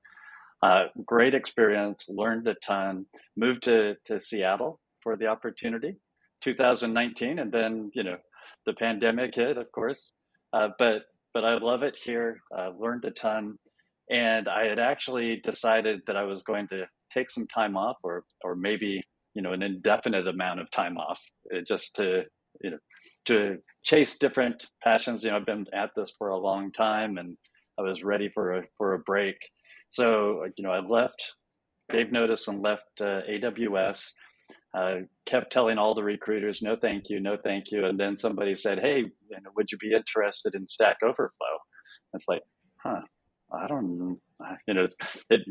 Uh, 0.61 0.85
great 1.05 1.33
experience, 1.33 2.05
learned 2.07 2.47
a 2.47 2.55
ton. 2.65 3.05
Moved 3.35 3.63
to 3.63 3.95
to 4.05 4.21
Seattle 4.21 4.79
for 5.01 5.17
the 5.17 5.27
opportunity, 5.27 5.97
2019, 6.39 7.39
and 7.39 7.51
then 7.51 7.91
you 7.93 8.03
know 8.03 8.15
the 8.65 8.73
pandemic 8.73 9.35
hit, 9.35 9.57
of 9.57 9.71
course. 9.71 10.11
Uh, 10.51 10.69
but 10.77 11.03
but 11.33 11.43
I 11.43 11.57
love 11.57 11.83
it 11.83 11.95
here. 11.95 12.41
Uh, 12.55 12.71
learned 12.77 13.05
a 13.05 13.11
ton, 13.11 13.57
and 14.09 14.47
I 14.47 14.65
had 14.65 14.79
actually 14.79 15.41
decided 15.43 16.01
that 16.07 16.15
I 16.15 16.23
was 16.23 16.43
going 16.43 16.67
to 16.69 16.85
take 17.11 17.29
some 17.29 17.47
time 17.47 17.75
off, 17.75 17.97
or 18.03 18.23
or 18.43 18.55
maybe 18.55 19.01
you 19.33 19.41
know 19.41 19.53
an 19.53 19.63
indefinite 19.63 20.27
amount 20.27 20.59
of 20.59 20.69
time 20.71 20.97
off, 20.97 21.19
uh, 21.53 21.61
just 21.67 21.95
to 21.95 22.23
you 22.61 22.71
know 22.71 22.77
to 23.25 23.57
chase 23.83 24.17
different 24.17 24.65
passions. 24.83 25.23
You 25.23 25.31
know, 25.31 25.37
I've 25.37 25.45
been 25.45 25.65
at 25.73 25.91
this 25.95 26.13
for 26.17 26.29
a 26.29 26.37
long 26.37 26.71
time, 26.71 27.17
and 27.17 27.37
I 27.79 27.81
was 27.81 28.03
ready 28.03 28.29
for 28.29 28.57
a 28.57 28.63
for 28.77 28.93
a 28.93 28.99
break. 28.99 29.37
So 29.89 30.45
you 30.55 30.63
know, 30.63 30.71
I 30.71 30.79
left, 30.79 31.33
gave 31.89 32.11
notice, 32.11 32.47
and 32.47 32.61
left 32.61 33.01
uh, 33.01 33.21
AWS 33.29 34.11
uh, 34.77 34.95
kept 35.25 35.51
telling 35.53 35.77
all 35.77 35.95
the 35.95 36.03
recruiters, 36.03 36.61
no, 36.61 36.75
thank 36.75 37.09
you, 37.09 37.19
no, 37.19 37.37
thank 37.43 37.71
you. 37.71 37.85
And 37.85 37.99
then 37.99 38.17
somebody 38.17 38.55
said, 38.55 38.79
hey, 38.79 39.05
would 39.55 39.71
you 39.71 39.77
be 39.77 39.93
interested 39.93 40.55
in 40.55 40.67
Stack 40.67 40.97
Overflow? 41.03 41.57
It's 42.13 42.27
like, 42.27 42.41
huh, 42.83 43.01
I 43.53 43.67
don't, 43.67 44.19
you 44.67 44.73
know, 44.73 44.87
it 45.29 45.41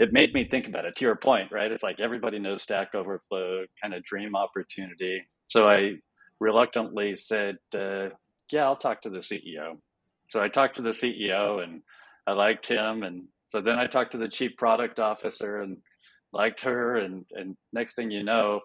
it 0.00 0.12
made 0.12 0.32
me 0.34 0.48
think 0.50 0.68
about 0.68 0.84
it. 0.86 0.96
To 0.96 1.04
your 1.04 1.16
point, 1.16 1.52
right? 1.52 1.70
It's 1.70 1.82
like 1.82 2.00
everybody 2.00 2.38
knows 2.38 2.62
Stack 2.62 2.94
Overflow, 2.94 3.64
kind 3.82 3.94
of 3.94 4.04
dream 4.04 4.36
opportunity. 4.36 5.22
So 5.48 5.68
I 5.68 5.94
reluctantly 6.40 7.16
said, 7.16 7.56
uh, 7.74 8.08
"Yeah, 8.50 8.64
I'll 8.64 8.76
talk 8.76 9.02
to 9.02 9.10
the 9.10 9.18
CEO." 9.18 9.78
So 10.30 10.42
I 10.42 10.48
talked 10.48 10.76
to 10.76 10.82
the 10.82 10.90
CEO, 10.90 11.62
and 11.62 11.82
I 12.26 12.32
liked 12.32 12.66
him, 12.66 13.02
and 13.02 13.24
so 13.48 13.60
then 13.60 13.78
I 13.78 13.86
talked 13.86 14.12
to 14.12 14.18
the 14.18 14.28
chief 14.28 14.56
product 14.56 15.00
officer, 15.00 15.60
and 15.60 15.78
liked 16.34 16.60
her, 16.62 16.96
and 16.96 17.24
and 17.32 17.56
next 17.72 17.94
thing 17.94 18.10
you 18.10 18.22
know, 18.22 18.60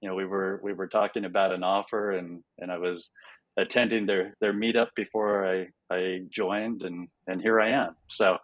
you 0.00 0.08
know, 0.08 0.14
we 0.14 0.24
were 0.24 0.60
we 0.62 0.72
were 0.72 0.88
talking 0.88 1.24
about 1.24 1.52
an 1.52 1.62
offer, 1.62 2.12
and 2.12 2.42
and 2.58 2.70
I 2.70 2.78
was 2.78 3.10
attending 3.56 4.06
their 4.06 4.36
their 4.40 4.52
meetup 4.52 4.88
before 4.94 5.46
I 5.46 5.68
I 5.90 6.20
joined, 6.30 6.82
and 6.82 7.08
and 7.26 7.40
here 7.40 7.60
I 7.60 7.70
am. 7.70 7.96
So, 8.10 8.36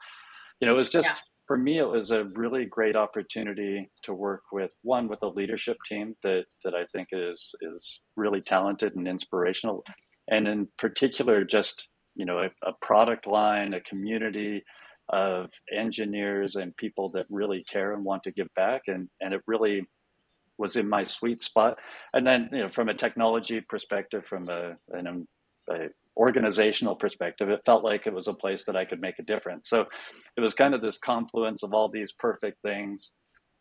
you 0.61 0.67
know, 0.67 0.75
it 0.75 0.79
was 0.79 0.91
just 0.91 1.09
yeah. 1.09 1.17
for 1.47 1.57
me, 1.57 1.79
it 1.79 1.89
was 1.89 2.11
a 2.11 2.25
really 2.35 2.65
great 2.65 2.97
opportunity 2.97 3.91
to 4.05 4.15
work 4.15 4.43
with 4.53 4.71
one 4.83 5.09
with 5.09 5.23
a 5.23 5.29
leadership 5.29 5.77
team 5.89 6.15
that 6.23 6.47
that 6.65 6.75
I 6.75 6.87
think 6.93 7.09
is 7.13 7.55
is 7.61 8.01
really 8.17 8.41
talented 8.41 8.97
and 8.97 9.07
inspirational, 9.07 9.85
and 10.29 10.49
in 10.49 10.69
particular, 10.79 11.45
just 11.45 11.87
you 12.15 12.27
know, 12.27 12.39
a, 12.39 12.69
a 12.69 12.73
product 12.83 13.27
line, 13.27 13.75
a 13.75 13.81
community 13.81 14.63
of 15.13 15.51
engineers 15.77 16.57
and 16.57 16.77
people 16.77 17.11
that 17.11 17.27
really 17.29 17.65
care 17.65 17.93
and 17.93 18.05
want 18.05 18.23
to 18.25 18.33
give 18.33 18.49
back, 18.57 18.83
and 18.87 19.09
and 19.21 19.35
it 19.35 19.43
really 19.47 19.87
was 20.59 20.77
in 20.77 20.89
my 20.89 21.05
sweet 21.05 21.43
spot. 21.43 21.79
And 22.13 22.27
then, 22.27 22.49
you 22.53 22.61
know, 22.61 22.69
from 22.69 22.89
a 22.89 22.95
technology 22.95 23.61
perspective, 23.61 24.25
from 24.25 24.49
a, 24.49 24.77
an, 24.91 25.07
um, 25.07 25.27
a 25.71 25.89
organizational 26.17 26.95
perspective, 26.95 27.49
it 27.49 27.63
felt 27.65 27.83
like 27.83 28.07
it 28.07 28.13
was 28.13 28.29
a 28.29 28.35
place 28.35 28.65
that 28.67 28.77
I 28.77 28.85
could 28.85 29.01
make 29.01 29.19
a 29.19 29.25
difference. 29.25 29.69
So 29.69 29.87
it 30.37 30.41
was 30.41 30.55
kind 30.55 30.75
of 30.75 30.83
this 30.83 30.99
confluence 30.99 31.63
of 31.63 31.73
all 31.73 31.89
these 31.89 32.13
perfect 32.13 32.59
things 32.63 33.13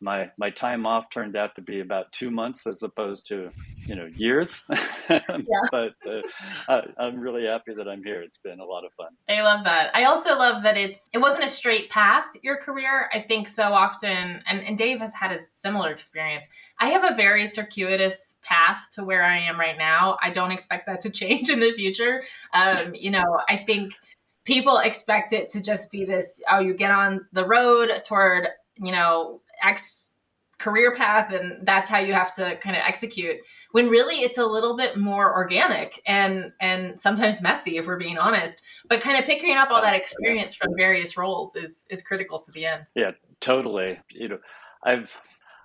my 0.01 0.29
my 0.37 0.49
time 0.49 0.85
off 0.85 1.09
turned 1.09 1.35
out 1.35 1.55
to 1.55 1.61
be 1.61 1.79
about 1.79 2.11
two 2.11 2.31
months 2.31 2.67
as 2.67 2.83
opposed 2.83 3.27
to 3.27 3.51
you 3.85 3.95
know 3.95 4.09
years. 4.15 4.65
Yeah. 5.09 5.67
but 5.71 5.93
uh, 6.07 6.21
I, 6.69 6.83
i'm 6.97 7.19
really 7.19 7.45
happy 7.45 7.73
that 7.73 7.87
i'm 7.87 8.01
here. 8.03 8.21
It's 8.21 8.37
been 8.37 8.61
a 8.61 8.65
lot 8.65 8.85
of 8.85 8.93
fun. 8.93 9.09
I 9.27 9.41
love 9.41 9.65
that. 9.65 9.93
I 9.93 10.05
also 10.05 10.37
love 10.37 10.63
that 10.63 10.77
it's 10.77 11.09
it 11.11 11.17
wasn't 11.17 11.43
a 11.43 11.49
straight 11.49 11.89
path 11.89 12.25
your 12.41 12.57
career. 12.57 13.09
I 13.13 13.19
think 13.19 13.49
so 13.49 13.73
often 13.73 14.41
and, 14.47 14.61
and 14.61 14.77
dave 14.77 14.99
has 14.99 15.13
had 15.13 15.31
a 15.31 15.39
similar 15.39 15.91
experience. 15.91 16.47
I 16.79 16.89
have 16.89 17.03
a 17.03 17.15
very 17.15 17.45
circuitous 17.45 18.37
path 18.41 18.89
to 18.93 19.03
where 19.03 19.23
i 19.23 19.37
am 19.37 19.59
right 19.59 19.77
now. 19.77 20.17
I 20.21 20.31
don't 20.31 20.51
expect 20.51 20.85
that 20.85 21.01
to 21.01 21.09
change 21.21 21.49
in 21.49 21.59
the 21.59 21.71
future. 21.73 22.23
Um, 22.53 22.95
you 22.95 23.11
know 23.11 23.39
i 23.49 23.57
think 23.57 23.93
people 24.45 24.77
expect 24.77 25.33
it 25.33 25.49
to 25.49 25.61
just 25.61 25.91
be 25.91 26.05
this 26.05 26.41
oh 26.49 26.59
you 26.59 26.73
get 26.73 26.91
on 26.91 27.25
the 27.31 27.45
road 27.45 27.89
toward 28.07 28.47
you 28.77 28.91
know 28.91 29.41
X 29.63 30.11
career 30.61 30.95
path 30.95 31.33
and 31.33 31.65
that's 31.65 31.87
how 31.87 31.97
you 31.97 32.13
have 32.13 32.33
to 32.35 32.55
kind 32.57 32.75
of 32.75 32.83
execute 32.85 33.37
when 33.71 33.89
really 33.89 34.17
it's 34.17 34.37
a 34.37 34.45
little 34.45 34.77
bit 34.77 34.95
more 34.95 35.33
organic 35.33 35.99
and 36.05 36.51
and 36.61 36.97
sometimes 36.97 37.41
messy 37.41 37.77
if 37.77 37.87
we're 37.87 37.97
being 37.97 38.19
honest 38.19 38.61
but 38.87 39.01
kind 39.01 39.17
of 39.17 39.25
picking 39.25 39.57
up 39.57 39.71
all 39.71 39.81
that 39.81 39.95
experience 39.95 40.53
from 40.53 40.69
various 40.77 41.17
roles 41.17 41.55
is 41.55 41.87
is 41.89 42.03
critical 42.03 42.37
to 42.37 42.51
the 42.51 42.63
end 42.63 42.85
yeah 42.93 43.09
totally 43.39 43.99
you 44.11 44.27
know 44.27 44.37
i've 44.83 45.17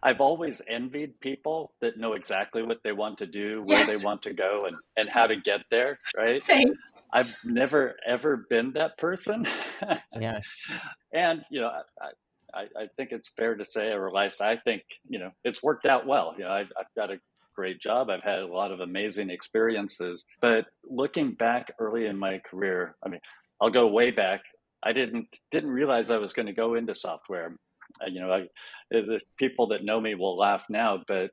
I've 0.02 0.20
always 0.20 0.62
envied 0.68 1.18
people 1.20 1.72
that 1.80 1.98
know 1.98 2.12
exactly 2.12 2.62
what 2.62 2.78
they 2.84 2.92
want 2.92 3.18
to 3.18 3.26
do, 3.26 3.62
where 3.64 3.78
yes. 3.78 3.88
they 3.88 4.04
want 4.04 4.22
to 4.22 4.32
go, 4.32 4.66
and, 4.66 4.76
and 4.96 5.08
how 5.08 5.26
to 5.26 5.34
get 5.34 5.62
there, 5.68 5.98
right? 6.16 6.40
Same. 6.40 6.74
I've 7.12 7.36
never 7.44 7.96
ever 8.06 8.46
been 8.48 8.72
that 8.74 8.98
person. 8.98 9.48
yeah. 10.20 10.38
And 11.12 11.44
you 11.50 11.60
know, 11.60 11.68
I, 12.00 12.10
I, 12.56 12.82
I, 12.82 12.86
think 12.96 13.12
it's 13.12 13.30
fair 13.36 13.54
to 13.54 13.64
say, 13.64 13.92
or 13.92 14.08
at 14.08 14.14
least 14.14 14.40
I 14.40 14.56
think, 14.56 14.82
you 15.08 15.18
know, 15.18 15.30
it's 15.44 15.62
worked 15.62 15.86
out 15.86 16.06
well. 16.06 16.34
You 16.38 16.44
know, 16.44 16.50
I've, 16.50 16.72
I've 16.78 16.94
got 16.96 17.10
a 17.10 17.20
great 17.54 17.80
job. 17.80 18.10
I've 18.10 18.22
had 18.22 18.40
a 18.40 18.46
lot 18.46 18.72
of 18.72 18.80
amazing 18.80 19.30
experiences. 19.30 20.24
But 20.40 20.66
looking 20.88 21.32
back 21.32 21.70
early 21.78 22.06
in 22.06 22.18
my 22.18 22.38
career, 22.38 22.96
I 23.04 23.08
mean, 23.08 23.20
I'll 23.60 23.70
go 23.70 23.86
way 23.88 24.10
back. 24.10 24.42
I 24.82 24.92
didn't 24.92 25.28
didn't 25.50 25.70
realize 25.70 26.10
I 26.10 26.18
was 26.18 26.32
going 26.32 26.46
to 26.46 26.52
go 26.52 26.74
into 26.74 26.94
software. 26.94 27.56
Uh, 28.00 28.06
you 28.08 28.20
know, 28.20 28.32
I, 28.32 28.46
the 28.90 29.20
people 29.38 29.68
that 29.68 29.84
know 29.84 30.00
me 30.00 30.14
will 30.14 30.36
laugh 30.36 30.66
now, 30.68 31.02
but 31.08 31.30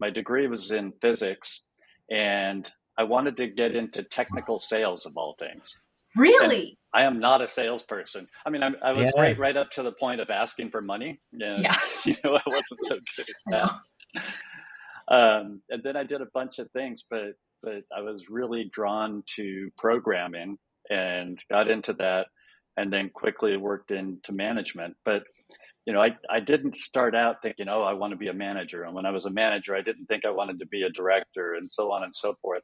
my 0.00 0.10
degree 0.10 0.46
was 0.46 0.70
in 0.70 0.92
physics, 1.00 1.66
and 2.10 2.70
I 2.96 3.04
wanted 3.04 3.36
to 3.38 3.48
get 3.48 3.74
into 3.74 4.02
technical 4.02 4.58
sales 4.58 5.06
of 5.06 5.16
all 5.16 5.36
things. 5.38 5.74
Really? 6.16 6.78
And 6.92 7.02
I 7.02 7.06
am 7.06 7.18
not 7.18 7.40
a 7.40 7.48
salesperson. 7.48 8.28
I 8.46 8.50
mean, 8.50 8.62
I'm, 8.62 8.76
i 8.82 8.92
was 8.92 9.02
yeah. 9.02 9.10
great 9.16 9.38
right 9.38 9.56
up 9.56 9.70
to 9.72 9.82
the 9.82 9.92
point 9.92 10.20
of 10.20 10.30
asking 10.30 10.70
for 10.70 10.80
money. 10.80 11.20
And, 11.32 11.62
yeah. 11.62 11.76
You 12.04 12.16
know, 12.22 12.36
I 12.36 12.42
wasn't 12.46 12.80
so 12.82 12.98
good 13.16 13.26
at 13.28 13.52
that. 14.14 14.22
Um, 15.06 15.60
and 15.68 15.82
then 15.82 15.98
I 15.98 16.04
did 16.04 16.22
a 16.22 16.28
bunch 16.32 16.58
of 16.58 16.70
things, 16.70 17.04
but 17.10 17.34
but 17.62 17.82
I 17.94 18.00
was 18.00 18.30
really 18.30 18.70
drawn 18.72 19.22
to 19.36 19.70
programming 19.76 20.56
and 20.90 21.38
got 21.50 21.70
into 21.70 21.92
that, 21.94 22.28
and 22.78 22.90
then 22.90 23.10
quickly 23.10 23.56
worked 23.58 23.90
into 23.90 24.32
management. 24.32 24.96
But 25.04 25.24
you 25.86 25.92
know, 25.92 26.00
I, 26.00 26.16
I 26.30 26.40
didn't 26.40 26.74
start 26.74 27.14
out 27.14 27.42
thinking, 27.42 27.68
oh, 27.68 27.82
I 27.82 27.92
want 27.92 28.12
to 28.12 28.16
be 28.16 28.28
a 28.28 28.34
manager. 28.34 28.84
And 28.84 28.94
when 28.94 29.04
I 29.04 29.10
was 29.10 29.26
a 29.26 29.30
manager, 29.30 29.76
I 29.76 29.82
didn't 29.82 30.06
think 30.06 30.24
I 30.24 30.30
wanted 30.30 30.58
to 30.60 30.66
be 30.66 30.82
a 30.82 30.90
director 30.90 31.54
and 31.54 31.70
so 31.70 31.92
on 31.92 32.02
and 32.02 32.14
so 32.14 32.34
forth. 32.40 32.62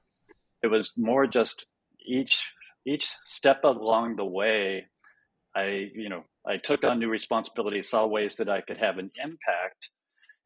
It 0.62 0.69
was 0.69 0.92
more 0.97 1.26
just 1.26 1.66
each 2.07 2.40
each 2.87 3.11
step 3.25 3.64
along 3.64 4.16
the 4.16 4.25
way, 4.25 4.87
I, 5.54 5.90
you 5.95 6.09
know, 6.09 6.23
I 6.47 6.57
took 6.57 6.85
on 6.85 6.99
new 6.99 7.09
responsibilities, 7.09 7.90
saw 7.90 8.07
ways 8.07 8.37
that 8.37 8.49
I 8.49 8.62
could 8.62 8.78
have 8.78 8.99
an 8.99 9.11
impact. 9.23 9.90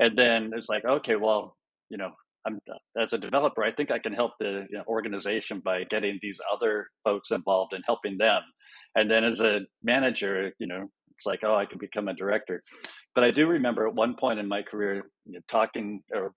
And 0.01 0.19
then 0.19 0.51
it's 0.55 0.69
like, 0.69 0.85
okay, 0.85 1.17
well, 1.17 1.57
you 1.91 1.97
know, 1.97 2.11
I'm 2.47 2.59
as 3.01 3.13
a 3.13 3.19
developer, 3.19 3.63
I 3.63 3.73
think 3.73 3.91
I 3.91 3.99
can 3.99 4.13
help 4.13 4.33
the 4.39 4.67
you 4.69 4.79
know, 4.79 4.85
organization 4.87 5.61
by 5.65 5.85
getting 5.85 6.19
these 6.21 6.41
other 6.53 6.89
folks 7.05 7.31
involved 7.31 7.73
and 7.73 7.85
helping 7.87 8.19
them. 8.19 8.43
And 8.97 9.11
then 9.11 9.25
as 9.25 9.41
a 9.41 9.61
manager, 9.83 10.53
you 10.59 10.67
know, 10.67 10.89
it's 11.17 11.27
like, 11.27 11.41
oh, 11.45 11.55
I 11.55 11.67
can 11.67 11.79
become 11.79 12.09
a 12.09 12.15
director. 12.15 12.63
But 13.15 13.25
I 13.25 13.31
do 13.31 13.47
remember 13.47 13.87
at 13.87 13.95
one 13.95 14.17
point 14.17 14.41
in 14.41 14.49
my 14.49 14.63
career 14.63 15.05
you 15.25 15.35
know, 15.35 15.41
talking 15.49 16.03
or 16.13 16.33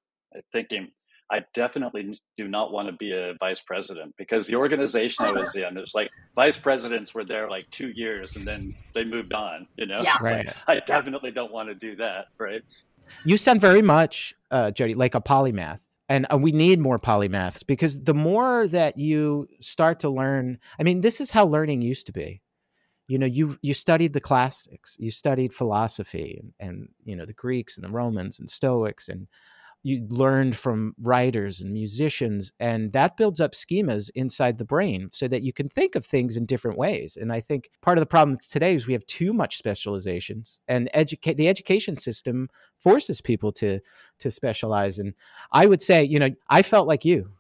thinking, 0.54 0.90
I 1.30 1.44
definitely 1.54 2.20
do 2.38 2.48
not 2.48 2.72
want 2.72 2.88
to 2.88 2.94
be 2.94 3.12
a 3.12 3.34
vice 3.40 3.60
president 3.60 4.16
because 4.18 4.48
the 4.48 4.56
organization 4.56 5.26
I 5.26 5.32
was 5.32 5.56
in, 5.56 5.78
it 5.78 5.82
was 5.82 5.94
like 5.94 6.10
vice 6.36 6.58
presidents 6.58 7.14
were 7.14 7.26
there 7.26 7.50
like 7.50 7.70
two 7.70 7.90
years 7.90 8.36
and 8.38 8.48
then 8.48 8.72
they 8.94 9.04
moved 9.04 9.34
on, 9.34 9.68
you 9.76 9.86
know? 9.86 10.00
Yeah. 10.02 10.18
Right. 10.22 10.54
I 10.68 10.80
definitely 10.80 11.32
don't 11.32 11.52
want 11.52 11.68
to 11.68 11.76
do 11.76 11.98
that, 11.98 12.28
right? 12.38 12.62
You 13.26 13.36
sound 13.38 13.60
very 13.60 13.82
much, 13.82 14.34
uh, 14.52 14.72
Jody, 14.72 14.94
like 14.94 15.16
a 15.16 15.22
polymath. 15.22 15.80
And 16.10 16.26
uh, 16.32 16.38
we 16.38 16.54
need 16.54 16.80
more 16.80 16.98
polymaths 16.98 17.66
because 17.68 18.02
the 18.04 18.14
more 18.14 18.66
that 18.70 18.98
you 18.98 19.50
start 19.60 20.00
to 20.02 20.10
learn, 20.10 20.60
I 20.80 20.84
mean, 20.84 21.02
this 21.02 21.20
is 21.20 21.32
how 21.32 21.46
learning 21.46 21.82
used 21.82 22.06
to 22.06 22.14
be. 22.14 22.42
You 23.10 23.18
know, 23.18 23.26
you 23.26 23.58
you 23.62 23.74
studied 23.74 24.14
the 24.14 24.22
classics, 24.22 24.98
you 25.00 25.12
studied 25.12 25.54
philosophy 25.54 26.42
and, 26.42 26.54
and 26.60 26.90
you 27.06 27.16
know 27.16 27.26
the 27.26 27.34
Greeks 27.34 27.78
and 27.78 27.86
the 27.86 27.90
Romans 27.90 28.40
and 28.40 28.50
Stoics 28.50 29.08
and 29.08 29.28
you 29.84 30.06
learned 30.10 30.56
from 30.56 30.94
writers 31.00 31.62
and 31.62 31.72
musicians 31.72 32.52
and 32.60 32.92
that 32.94 33.16
builds 33.16 33.40
up 33.40 33.54
schemas 33.54 34.10
inside 34.16 34.58
the 34.58 34.66
brain 34.66 35.10
so 35.12 35.28
that 35.28 35.44
you 35.44 35.54
can 35.54 35.70
think 35.70 35.96
of 35.96 36.04
things 36.04 36.36
in 36.36 36.46
different 36.46 36.78
ways. 36.78 37.18
And 37.20 37.32
i 37.32 37.40
think 37.40 37.70
part 37.82 37.98
of 37.98 38.02
the 38.02 38.06
problem 38.08 38.38
today 38.50 38.76
is 38.76 38.88
we 38.88 38.94
have 38.94 39.06
too 39.06 39.34
much 39.34 39.58
specializations 39.58 40.60
and 40.68 40.90
educate 40.94 41.36
the 41.38 41.48
education 41.48 41.96
system 41.96 42.50
forces 42.80 43.22
people 43.22 43.52
to 43.54 43.80
to 44.20 44.32
specialize. 44.32 45.00
And 45.00 45.14
i 45.52 45.66
would 45.66 45.82
say 45.82 46.04
you 46.04 46.20
know 46.20 46.30
i 46.50 46.62
felt 46.62 46.88
like 46.88 47.06
you. 47.06 47.32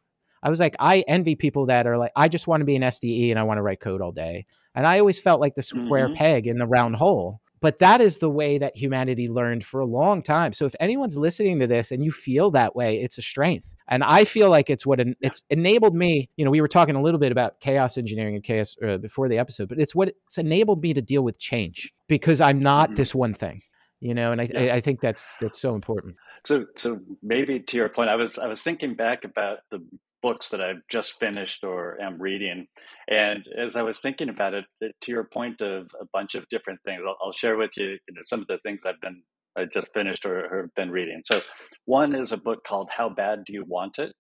I 0.44 0.50
was 0.50 0.60
like 0.60 0.76
i 0.80 1.04
envy 1.08 1.36
people 1.36 1.66
that 1.66 1.88
are 1.88 1.98
like 1.98 2.12
i 2.16 2.28
just 2.28 2.48
want 2.48 2.62
to 2.62 2.66
be 2.66 2.76
an 2.76 2.84
sde 2.84 3.32
and 3.32 3.40
i 3.40 3.44
want 3.44 3.58
to 3.58 3.64
write 3.64 3.80
code 3.80 4.02
all 4.02 4.12
day. 4.12 4.46
And 4.76 4.88
i 4.88 5.00
always 5.00 5.20
felt 5.20 5.42
like 5.42 5.56
the 5.56 5.64
square 5.64 6.08
mm-hmm. 6.08 6.18
peg 6.18 6.48
in 6.48 6.60
the 6.60 6.68
round 6.68 6.96
hole 6.96 7.42
but 7.60 7.80
that 7.80 8.02
is 8.02 8.20
the 8.20 8.30
way 8.30 8.58
that 8.58 8.76
humanity 8.76 9.28
learned 9.28 9.64
for 9.64 9.80
a 9.80 9.86
long 9.86 10.22
time 10.22 10.54
so 10.54 10.66
if 10.66 10.76
anyone's 10.80 11.18
listening 11.18 11.60
to 11.60 11.68
this 11.68 11.92
and 11.92 12.04
you 12.04 12.12
feel 12.12 12.52
that 12.52 12.76
way 12.76 13.00
it's 13.00 13.18
a 13.18 13.22
strength 13.22 13.76
and 13.88 14.04
i 14.04 14.24
feel 14.24 14.50
like 14.50 14.70
it's 14.70 14.86
what 14.86 15.00
en- 15.00 15.16
it's 15.22 15.44
enabled 15.50 15.96
me 15.96 16.30
you 16.38 16.46
know 16.46 16.52
we 16.52 16.62
were 16.62 16.68
talking 16.68 16.96
a 16.96 17.02
little 17.02 17.20
bit 17.20 17.32
about 17.32 17.60
chaos 17.60 17.98
engineering 17.98 18.36
and 18.36 18.44
chaos 18.44 18.76
uh, 18.88 18.98
before 18.98 19.28
the 19.28 19.38
episode 19.38 19.70
but 19.70 19.80
it's 19.80 19.96
what 19.96 20.10
it's 20.10 20.38
enabled 20.38 20.82
me 20.82 20.94
to 20.94 21.02
deal 21.02 21.24
with 21.24 21.40
change 21.40 21.94
because 22.08 22.42
i'm 22.42 22.60
not 22.60 22.90
mm-hmm. 22.90 22.96
this 22.96 23.16
one 23.16 23.34
thing 23.34 23.62
you 24.00 24.14
know 24.14 24.32
and 24.32 24.42
I, 24.42 24.50
yeah. 24.52 24.60
I, 24.60 24.76
I 24.76 24.82
think 24.82 25.02
that's 25.02 25.28
that's 25.42 25.60
so 25.60 25.76
important 25.76 26.16
so 26.46 26.66
so 26.76 27.00
maybe 27.22 27.60
to 27.60 27.78
your 27.78 27.90
point 27.90 28.10
i 28.10 28.16
was 28.16 28.38
i 28.38 28.48
was 28.48 28.62
thinking 28.62 28.96
back 28.96 29.24
about 29.24 29.60
the 29.72 29.80
books 30.28 30.50
that 30.50 30.60
I've 30.60 30.82
just 30.92 31.22
finished 31.22 31.64
or 31.64 31.98
am 32.02 32.22
reading. 32.22 32.68
And 33.08 33.46
as 33.58 33.78
I 33.78 33.82
was 33.82 34.00
thinking 34.00 34.28
about 34.28 34.54
it, 34.54 34.66
to 34.82 35.12
your 35.12 35.24
point 35.24 35.62
of 35.62 35.88
a 36.02 36.06
bunch 36.12 36.36
of 36.36 36.44
different 36.50 36.82
things, 36.84 37.02
I'll, 37.08 37.16
I'll 37.24 37.32
share 37.32 37.56
with 37.56 37.72
you, 37.78 37.92
you 37.92 38.14
know, 38.14 38.22
some 38.24 38.42
of 38.42 38.48
the 38.48 38.58
things 38.66 38.82
I've 38.86 39.00
been 39.00 39.22
I 39.58 39.64
just 39.74 39.94
finished 39.94 40.26
or, 40.26 40.38
or 40.38 40.70
been 40.76 40.92
reading. 40.92 41.22
So 41.24 41.40
one 41.86 42.14
is 42.14 42.34
a 42.34 42.38
book 42.38 42.66
called 42.68 42.90
How 42.92 43.08
Bad 43.08 43.46
Do 43.46 43.54
You 43.54 43.64
Want 43.66 44.00
It? 44.00 44.12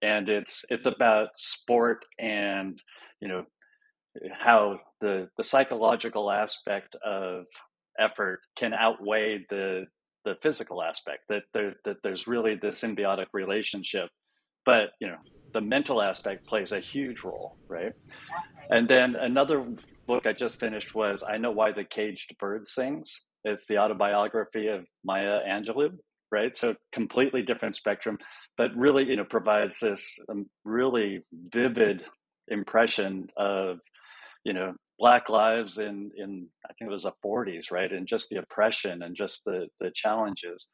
And 0.00 0.30
it's 0.30 0.64
it's 0.70 0.86
about 0.86 1.28
sport 1.36 2.06
and 2.18 2.80
you 3.20 3.28
know 3.28 3.44
how 4.38 4.80
the 5.02 5.28
the 5.36 5.44
psychological 5.44 6.30
aspect 6.30 6.96
of 7.04 7.44
effort 7.98 8.40
can 8.56 8.72
outweigh 8.72 9.44
the 9.50 9.84
the 10.24 10.36
physical 10.42 10.82
aspect 10.82 11.24
that 11.28 11.42
there 11.52 11.74
that 11.84 11.98
there's 12.02 12.26
really 12.26 12.54
this 12.60 12.80
symbiotic 12.80 13.26
relationship 13.34 14.08
but 14.64 14.90
you 15.00 15.08
know 15.08 15.18
the 15.52 15.60
mental 15.60 16.00
aspect 16.02 16.46
plays 16.46 16.72
a 16.72 16.80
huge 16.80 17.22
role 17.24 17.56
right 17.68 17.92
and 18.70 18.88
then 18.88 19.16
another 19.16 19.66
book 20.06 20.26
i 20.26 20.32
just 20.32 20.58
finished 20.58 20.94
was 20.94 21.22
i 21.28 21.36
know 21.36 21.50
why 21.50 21.72
the 21.72 21.84
caged 21.84 22.34
bird 22.38 22.66
sings 22.66 23.24
it's 23.44 23.66
the 23.66 23.78
autobiography 23.78 24.68
of 24.68 24.84
maya 25.04 25.40
angelou 25.48 25.90
right 26.30 26.54
so 26.56 26.74
completely 26.92 27.42
different 27.42 27.74
spectrum 27.74 28.18
but 28.56 28.74
really 28.76 29.04
you 29.08 29.16
know 29.16 29.24
provides 29.24 29.78
this 29.80 30.18
um, 30.28 30.46
really 30.64 31.20
vivid 31.52 32.04
impression 32.48 33.28
of 33.36 33.78
you 34.44 34.52
know 34.52 34.72
black 35.00 35.30
lives 35.30 35.78
in 35.78 36.10
in 36.16 36.46
I 36.66 36.72
think 36.74 36.90
it 36.90 36.92
was 36.92 37.04
the 37.04 37.12
40s, 37.24 37.72
right? 37.72 37.90
And 37.90 38.06
just 38.06 38.28
the 38.28 38.36
oppression 38.36 39.02
and 39.02 39.16
just 39.16 39.42
the 39.44 39.66
the 39.80 39.90
challenges. 39.92 40.68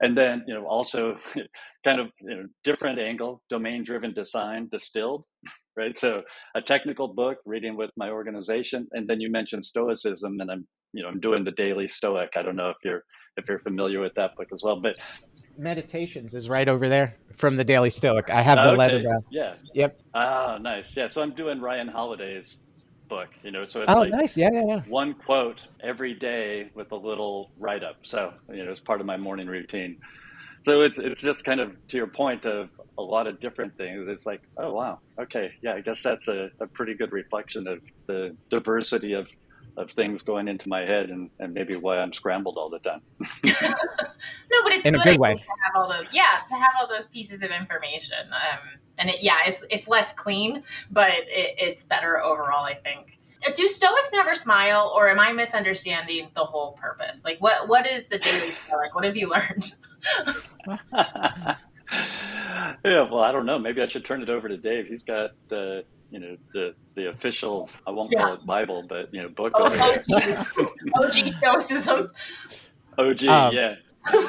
And 0.00 0.16
then 0.16 0.44
you 0.46 0.54
know 0.54 0.66
also 0.66 1.16
kind 1.84 2.00
of 2.00 2.08
you 2.20 2.36
know 2.36 2.46
different 2.64 2.98
angle, 2.98 3.42
domain 3.48 3.82
driven 3.84 4.12
design 4.12 4.68
distilled, 4.70 5.24
right? 5.76 5.96
So 5.96 6.22
a 6.54 6.62
technical 6.62 7.08
book, 7.14 7.38
reading 7.46 7.76
with 7.76 7.90
my 7.96 8.10
organization, 8.10 8.86
and 8.92 9.08
then 9.08 9.20
you 9.20 9.30
mentioned 9.30 9.64
stoicism, 9.64 10.40
and 10.40 10.50
I'm 10.50 10.66
you 10.92 11.02
know 11.02 11.08
I'm 11.08 11.20
doing 11.20 11.44
the 11.44 11.52
daily 11.52 11.88
Stoic. 11.88 12.30
I 12.36 12.42
don't 12.42 12.56
know 12.56 12.70
if 12.70 12.76
you're 12.84 13.02
if 13.36 13.48
you're 13.48 13.58
familiar 13.58 14.00
with 14.00 14.14
that 14.14 14.36
book 14.36 14.48
as 14.52 14.62
well, 14.62 14.80
but 14.80 14.96
Meditations 15.58 16.34
is 16.34 16.48
right 16.50 16.68
over 16.68 16.88
there 16.88 17.16
from 17.34 17.56
the 17.56 17.64
Daily 17.64 17.88
Stoic. 17.88 18.28
I 18.30 18.42
have 18.42 18.56
the 18.56 18.68
okay. 18.68 18.76
leather. 18.76 19.02
Yeah. 19.30 19.54
Yep. 19.74 20.00
Ah, 20.14 20.58
nice. 20.60 20.94
Yeah. 20.94 21.08
So 21.08 21.22
I'm 21.22 21.30
doing 21.30 21.60
Ryan 21.60 21.88
Holiday's 21.88 22.58
book, 23.08 23.28
you 23.42 23.50
know, 23.50 23.64
so 23.64 23.82
it's 23.82 23.92
oh, 23.92 24.00
like 24.00 24.12
nice. 24.12 24.36
Yeah, 24.36 24.50
yeah, 24.52 24.64
yeah. 24.66 24.80
one 24.88 25.14
quote 25.14 25.66
every 25.82 26.14
day 26.14 26.70
with 26.74 26.92
a 26.92 26.96
little 26.96 27.50
write 27.58 27.82
up. 27.82 27.96
So, 28.02 28.32
you 28.52 28.64
know, 28.64 28.70
it's 28.70 28.80
part 28.80 29.00
of 29.00 29.06
my 29.06 29.16
morning 29.16 29.46
routine. 29.46 29.98
So 30.62 30.82
it's 30.82 30.98
it's 30.98 31.20
just 31.20 31.44
kind 31.44 31.60
of 31.60 31.74
to 31.88 31.96
your 31.96 32.08
point 32.08 32.44
of 32.44 32.70
a 32.98 33.02
lot 33.02 33.26
of 33.26 33.38
different 33.40 33.76
things. 33.76 34.08
It's 34.08 34.26
like, 34.26 34.42
oh 34.56 34.72
wow, 34.72 35.00
okay, 35.18 35.52
yeah, 35.62 35.74
I 35.74 35.80
guess 35.80 36.02
that's 36.02 36.28
a, 36.28 36.50
a 36.60 36.66
pretty 36.66 36.94
good 36.94 37.12
reflection 37.12 37.68
of 37.68 37.80
the 38.06 38.36
diversity 38.50 39.12
of 39.12 39.28
of 39.76 39.90
things 39.90 40.22
going 40.22 40.48
into 40.48 40.68
my 40.68 40.80
head 40.80 41.10
and, 41.10 41.30
and 41.38 41.52
maybe 41.52 41.76
why 41.76 41.98
I'm 41.98 42.12
scrambled 42.12 42.56
all 42.56 42.70
the 42.70 42.78
time. 42.78 43.02
no, 43.20 44.62
but 44.62 44.72
it's 44.72 44.86
in 44.86 44.94
good, 44.94 45.06
a 45.06 45.10
good 45.10 45.20
way 45.20 45.34
to 45.34 45.40
have 45.40 45.76
all 45.76 45.88
those. 45.88 46.12
Yeah, 46.12 46.38
to 46.48 46.54
have 46.54 46.72
all 46.80 46.88
those 46.88 47.06
pieces 47.06 47.42
of 47.42 47.50
information. 47.50 48.16
Um, 48.32 48.80
and 48.98 49.10
it, 49.10 49.22
yeah, 49.22 49.38
it's 49.46 49.64
it's 49.70 49.88
less 49.88 50.12
clean, 50.12 50.62
but 50.90 51.12
it, 51.12 51.54
it's 51.58 51.84
better 51.84 52.22
overall. 52.22 52.64
I 52.64 52.74
think. 52.74 53.18
Do 53.54 53.68
Stoics 53.68 54.10
never 54.12 54.34
smile, 54.34 54.92
or 54.96 55.08
am 55.08 55.20
I 55.20 55.32
misunderstanding 55.32 56.28
the 56.34 56.44
whole 56.44 56.72
purpose? 56.72 57.24
Like, 57.24 57.38
what 57.38 57.68
what 57.68 57.86
is 57.86 58.04
the 58.04 58.18
daily 58.18 58.50
Stoic? 58.50 58.94
What 58.94 59.04
have 59.04 59.16
you 59.16 59.28
learned? 59.28 59.74
yeah, 62.84 63.02
well, 63.10 63.20
I 63.20 63.32
don't 63.32 63.46
know. 63.46 63.58
Maybe 63.58 63.82
I 63.82 63.86
should 63.86 64.04
turn 64.04 64.22
it 64.22 64.28
over 64.30 64.48
to 64.48 64.56
Dave. 64.56 64.86
He's 64.86 65.02
got 65.02 65.32
uh, 65.52 65.82
you 66.10 66.18
know 66.18 66.36
the 66.52 66.74
the 66.94 67.10
official 67.10 67.68
I 67.86 67.90
won't 67.90 68.12
yeah. 68.12 68.22
call 68.22 68.34
it 68.34 68.46
Bible, 68.46 68.84
but 68.88 69.12
you 69.12 69.22
know 69.22 69.28
book. 69.28 69.52
Oh, 69.54 69.66
OG, 69.66 70.04
OG 70.94 71.28
Stoicism. 71.28 72.10
OG, 72.98 73.24
um, 73.24 73.54
yeah. 73.54 73.74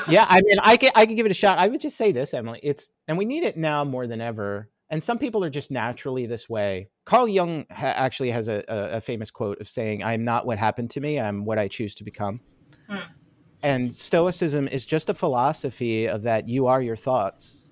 Yeah, 0.10 0.26
I 0.28 0.42
mean, 0.44 0.58
I 0.62 0.78
can 0.78 0.92
I 0.96 1.06
can 1.06 1.16
give 1.16 1.26
it 1.26 1.32
a 1.32 1.36
shot. 1.36 1.58
I 1.58 1.68
would 1.68 1.82
just 1.82 1.98
say 1.98 2.12
this, 2.12 2.34
Emily. 2.34 2.60
It's 2.64 2.88
and 3.08 3.18
we 3.18 3.26
need 3.26 3.44
it 3.44 3.58
now 3.58 3.84
more 3.84 4.08
than 4.08 4.22
ever. 4.22 4.70
And 4.90 5.04
some 5.04 5.18
people 5.18 5.44
are 5.44 5.50
just 5.50 5.70
naturally 5.70 6.26
this 6.28 6.48
way. 6.48 6.90
Carl 7.04 7.28
Jung 7.28 7.66
ha- 7.70 7.88
actually 7.88 8.32
has 8.32 8.48
a, 8.48 8.64
a, 8.70 8.98
a, 8.98 9.02
famous 9.02 9.30
quote 9.30 9.60
of 9.60 9.68
saying, 9.68 10.04
"I'm 10.04 10.24
not 10.24 10.46
what 10.46 10.58
happened 10.58 10.92
to 10.92 11.02
me. 11.02 11.20
I'm 11.20 11.44
what 11.44 11.60
I 11.60 11.68
choose 11.68 11.94
to 11.96 12.04
become." 12.04 12.40
Hmm. 12.90 13.00
And 13.64 13.94
Stoicism 13.94 14.68
is 14.68 14.86
just 14.86 15.10
a 15.10 15.14
philosophy 15.14 16.08
of 16.08 16.22
that 16.24 16.48
you 16.48 16.68
are 16.68 16.82
your 16.82 16.96
thoughts, 16.96 17.68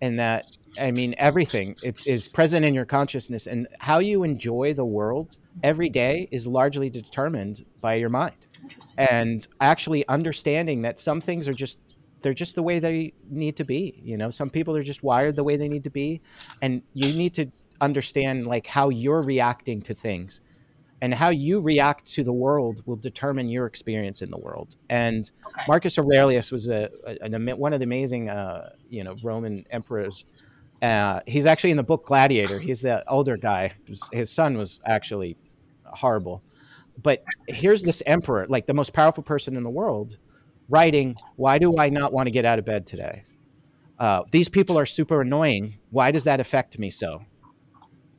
and 0.00 0.18
that 0.18 0.46
I 0.80 0.90
mean, 0.90 1.14
everything 1.18 1.76
it, 1.82 2.06
is 2.06 2.28
present 2.28 2.64
in 2.64 2.74
your 2.74 2.84
consciousness, 2.84 3.46
and 3.46 3.68
how 3.78 3.98
you 3.98 4.22
enjoy 4.22 4.72
the 4.74 4.84
world 4.84 5.36
every 5.62 5.88
day 5.88 6.28
is 6.30 6.46
largely 6.46 6.88
determined 6.88 7.64
by 7.80 7.94
your 7.94 8.08
mind. 8.08 8.36
And 8.98 9.46
actually 9.60 10.06
understanding 10.08 10.82
that 10.82 10.98
some 10.98 11.20
things 11.20 11.48
are 11.48 11.54
just 11.54 11.78
they're 12.20 12.34
just 12.34 12.56
the 12.56 12.62
way 12.62 12.80
they 12.80 13.12
need 13.30 13.56
to 13.56 13.64
be. 13.64 14.00
You 14.02 14.16
know, 14.16 14.28
some 14.28 14.50
people 14.50 14.76
are 14.76 14.82
just 14.82 15.02
wired 15.04 15.36
the 15.36 15.44
way 15.44 15.56
they 15.56 15.68
need 15.68 15.84
to 15.84 15.90
be, 15.90 16.20
and 16.62 16.82
you 16.92 17.12
need 17.16 17.34
to 17.34 17.50
understand 17.80 18.46
like 18.46 18.66
how 18.66 18.88
you're 18.88 19.22
reacting 19.22 19.80
to 19.82 19.94
things 19.94 20.40
and 21.00 21.14
how 21.14 21.28
you 21.28 21.60
react 21.60 22.12
to 22.12 22.24
the 22.24 22.32
world 22.32 22.82
will 22.86 22.96
determine 22.96 23.48
your 23.48 23.66
experience 23.66 24.20
in 24.20 24.30
the 24.32 24.38
world. 24.38 24.74
And 24.90 25.30
okay. 25.46 25.62
Marcus 25.68 25.96
Aurelius 25.96 26.50
was 26.50 26.68
a, 26.68 26.90
a, 27.06 27.30
a, 27.32 27.54
one 27.54 27.72
of 27.72 27.78
the 27.78 27.84
amazing, 27.84 28.28
uh, 28.28 28.70
you 28.90 29.04
know, 29.04 29.14
Roman 29.22 29.64
emperors 29.70 30.24
uh, 30.82 31.20
he's 31.26 31.46
actually 31.46 31.70
in 31.70 31.76
the 31.76 31.82
book 31.82 32.06
Gladiator. 32.06 32.58
He's 32.58 32.82
the 32.82 33.08
older 33.10 33.36
guy. 33.36 33.72
His 34.12 34.30
son 34.30 34.56
was 34.56 34.80
actually 34.84 35.36
horrible. 35.84 36.42
But 37.00 37.24
here's 37.46 37.82
this 37.82 38.02
emperor, 38.06 38.46
like 38.48 38.66
the 38.66 38.74
most 38.74 38.92
powerful 38.92 39.22
person 39.22 39.56
in 39.56 39.62
the 39.62 39.70
world, 39.70 40.18
writing, 40.68 41.16
Why 41.36 41.58
do 41.58 41.78
I 41.78 41.88
not 41.88 42.12
want 42.12 42.26
to 42.26 42.32
get 42.32 42.44
out 42.44 42.58
of 42.58 42.64
bed 42.64 42.86
today? 42.86 43.24
Uh, 43.98 44.24
these 44.30 44.48
people 44.48 44.78
are 44.78 44.86
super 44.86 45.20
annoying. 45.20 45.78
Why 45.90 46.10
does 46.10 46.24
that 46.24 46.40
affect 46.40 46.78
me 46.78 46.90
so? 46.90 47.24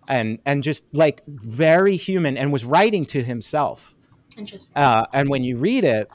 And 0.08 0.40
and 0.46 0.64
just 0.64 0.86
like 0.94 1.22
very 1.28 1.96
human, 1.96 2.38
and 2.38 2.52
was 2.52 2.66
writing 2.66 3.06
to 3.08 3.24
himself. 3.24 3.96
Interesting. 4.38 4.76
Uh, 4.76 5.06
and 5.14 5.30
when 5.30 5.44
you 5.44 5.58
read 5.58 5.84
it, 5.84 6.10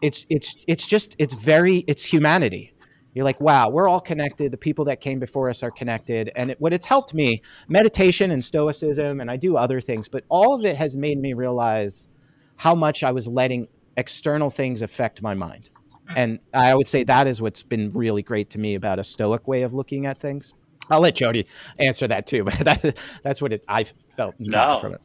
it's 0.00 0.24
it's 0.30 0.56
it's 0.66 0.86
just 0.86 1.16
it's 1.18 1.34
very 1.34 1.78
it's 1.88 2.04
humanity 2.04 2.72
you're 3.14 3.24
like, 3.24 3.40
wow, 3.40 3.68
we're 3.68 3.88
all 3.88 4.00
connected. 4.00 4.52
The 4.52 4.58
people 4.58 4.84
that 4.86 5.00
came 5.00 5.18
before 5.18 5.50
us 5.50 5.62
are 5.62 5.70
connected. 5.70 6.30
And 6.36 6.52
it, 6.52 6.60
what 6.60 6.72
it's 6.72 6.86
helped 6.86 7.12
me, 7.12 7.42
meditation 7.68 8.30
and 8.30 8.44
stoicism, 8.44 9.20
and 9.20 9.30
I 9.30 9.36
do 9.36 9.56
other 9.56 9.80
things, 9.80 10.08
but 10.08 10.24
all 10.28 10.54
of 10.54 10.64
it 10.64 10.76
has 10.76 10.96
made 10.96 11.18
me 11.18 11.32
realize 11.32 12.08
how 12.56 12.74
much 12.74 13.02
I 13.02 13.10
was 13.10 13.26
letting 13.26 13.68
external 13.96 14.50
things 14.50 14.82
affect 14.82 15.22
my 15.22 15.34
mind. 15.34 15.70
Hmm. 16.08 16.14
And 16.16 16.38
I 16.54 16.74
would 16.74 16.88
say 16.88 17.04
that 17.04 17.26
is 17.26 17.42
what's 17.42 17.62
been 17.62 17.90
really 17.90 18.22
great 18.22 18.50
to 18.50 18.58
me 18.58 18.74
about 18.74 18.98
a 18.98 19.04
stoic 19.04 19.48
way 19.48 19.62
of 19.62 19.74
looking 19.74 20.06
at 20.06 20.18
things. 20.18 20.54
I'll 20.88 21.00
let 21.00 21.14
Jody 21.14 21.46
answer 21.78 22.06
that 22.08 22.26
too, 22.26 22.44
but 22.44 22.54
that, 22.60 22.98
that's 23.22 23.42
what 23.42 23.52
it, 23.52 23.64
I 23.68 23.84
felt 24.08 24.36
no, 24.38 24.78
from 24.80 24.94
it. 24.94 25.00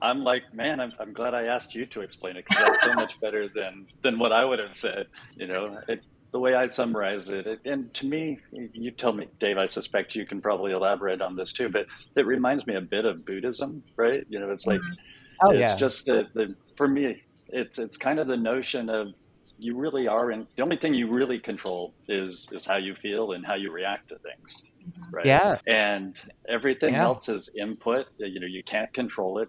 I'm 0.00 0.22
like, 0.22 0.54
man, 0.54 0.80
I'm, 0.80 0.92
I'm 1.00 1.12
glad 1.12 1.34
I 1.34 1.46
asked 1.46 1.74
you 1.74 1.86
to 1.86 2.00
explain 2.02 2.36
it 2.36 2.44
because 2.46 2.62
that's 2.62 2.82
so 2.82 2.92
much 2.92 3.20
better 3.20 3.48
than 3.48 3.86
than 4.02 4.18
what 4.18 4.32
I 4.32 4.44
would 4.44 4.58
have 4.58 4.74
said. 4.74 5.06
You 5.36 5.48
know, 5.48 5.80
it, 5.88 6.02
the 6.30 6.38
way 6.38 6.54
I 6.54 6.66
summarize 6.66 7.28
it, 7.30 7.46
it, 7.46 7.60
and 7.64 7.92
to 7.94 8.06
me, 8.06 8.38
you 8.52 8.90
tell 8.90 9.12
me, 9.12 9.28
Dave, 9.38 9.56
I 9.56 9.66
suspect 9.66 10.14
you 10.14 10.26
can 10.26 10.40
probably 10.40 10.72
elaborate 10.72 11.22
on 11.22 11.36
this 11.36 11.52
too, 11.52 11.68
but 11.68 11.86
it 12.16 12.26
reminds 12.26 12.66
me 12.66 12.74
a 12.74 12.80
bit 12.80 13.06
of 13.06 13.24
Buddhism, 13.24 13.82
right? 13.96 14.24
You 14.28 14.38
know, 14.40 14.50
it's 14.50 14.66
like, 14.66 14.80
mm-hmm. 14.80 15.46
oh, 15.46 15.50
it's 15.50 15.72
yeah. 15.72 15.76
just 15.76 16.04
the, 16.06 16.28
the, 16.34 16.54
for 16.76 16.86
me, 16.86 17.22
it's, 17.48 17.78
it's 17.78 17.96
kind 17.96 18.18
of 18.18 18.26
the 18.26 18.36
notion 18.36 18.90
of 18.90 19.14
you 19.58 19.76
really 19.76 20.06
are 20.06 20.30
in, 20.30 20.46
the 20.56 20.62
only 20.62 20.76
thing 20.76 20.92
you 20.92 21.08
really 21.08 21.38
control 21.38 21.94
is, 22.08 22.46
is 22.52 22.64
how 22.64 22.76
you 22.76 22.94
feel 22.94 23.32
and 23.32 23.44
how 23.44 23.54
you 23.54 23.72
react 23.72 24.08
to 24.10 24.18
things. 24.18 24.64
Mm-hmm. 24.86 25.14
Right. 25.14 25.26
Yeah. 25.26 25.56
And 25.66 26.20
everything 26.48 26.92
yeah. 26.92 27.04
else 27.04 27.28
is 27.28 27.48
input. 27.58 28.06
You 28.18 28.40
know, 28.40 28.46
you 28.46 28.62
can't 28.62 28.92
control 28.92 29.38
it 29.38 29.48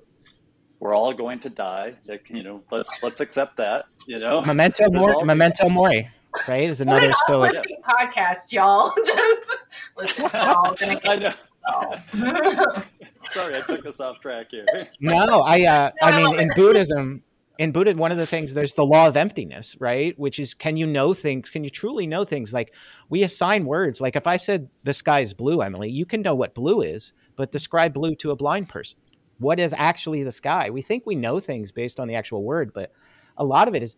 we're 0.82 0.96
all 0.96 1.14
going 1.14 1.38
to 1.42 1.50
die. 1.50 1.94
You 2.30 2.42
know, 2.42 2.64
let's 2.72 3.04
let's 3.04 3.20
accept 3.20 3.58
that. 3.58 3.84
You 4.08 4.18
know, 4.18 4.42
memento 4.42 4.90
mori. 4.90 5.26
Memento 5.26 5.68
mori 5.68 6.10
right? 6.48 6.70
Is 6.70 6.82
another 6.82 7.14
stoic 7.14 7.56
podcast, 7.88 8.52
y'all. 8.52 8.94
Just 9.06 9.58
listen, 9.98 10.26
all 10.34 10.76
gonna 10.76 11.00
I 11.04 11.16
know. 11.18 11.34
Sorry, 13.22 13.58
I 13.58 13.62
took 13.62 13.86
us 13.86 14.00
off 14.00 14.20
track 14.20 14.48
here. 14.52 14.66
no, 15.00 15.42
I 15.42 15.66
uh, 15.66 15.92
I 16.02 16.16
mean 16.16 16.40
in 16.40 16.50
Buddhism, 16.56 17.24
in 17.58 17.72
Buddha, 17.72 17.94
one 17.96 18.12
of 18.12 18.18
the 18.18 18.26
things 18.26 18.54
there's 18.54 18.74
the 18.74 18.86
law 18.86 19.08
of 19.08 19.18
emptiness, 19.18 19.76
right? 19.80 20.18
Which 20.18 20.40
is 20.40 20.54
can 20.54 20.78
you 20.78 20.88
know 20.88 21.14
things? 21.14 21.50
Can 21.50 21.64
you 21.64 21.70
truly 21.70 22.08
know 22.08 22.24
things? 22.24 22.54
Like 22.54 22.74
we 23.10 23.24
assign 23.24 23.66
words. 23.66 24.00
Like 24.00 24.16
if 24.16 24.28
I 24.28 24.38
said 24.38 24.70
the 24.84 24.94
sky 24.94 25.20
is 25.20 25.34
blue, 25.34 25.62
Emily, 25.62 25.90
you 25.90 26.06
can 26.06 26.22
know 26.22 26.36
what 26.36 26.56
blue 26.56 26.82
is, 26.82 27.14
but 27.36 27.52
describe 27.52 27.94
blue 27.94 28.16
to 28.16 28.32
a 28.32 28.36
blind 28.36 28.70
person. 28.70 28.98
What 29.40 29.60
is 29.60 29.74
actually 29.78 30.24
the 30.24 30.32
sky? 30.32 30.70
We 30.70 30.82
think 30.82 31.06
we 31.06 31.16
know 31.16 31.40
things 31.40 31.72
based 31.72 32.00
on 32.00 32.08
the 32.08 32.16
actual 32.16 32.44
word, 32.44 32.74
but 32.74 32.92
a 33.38 33.44
lot 33.44 33.68
of 33.68 33.76
it 33.76 33.84
is 33.84 33.96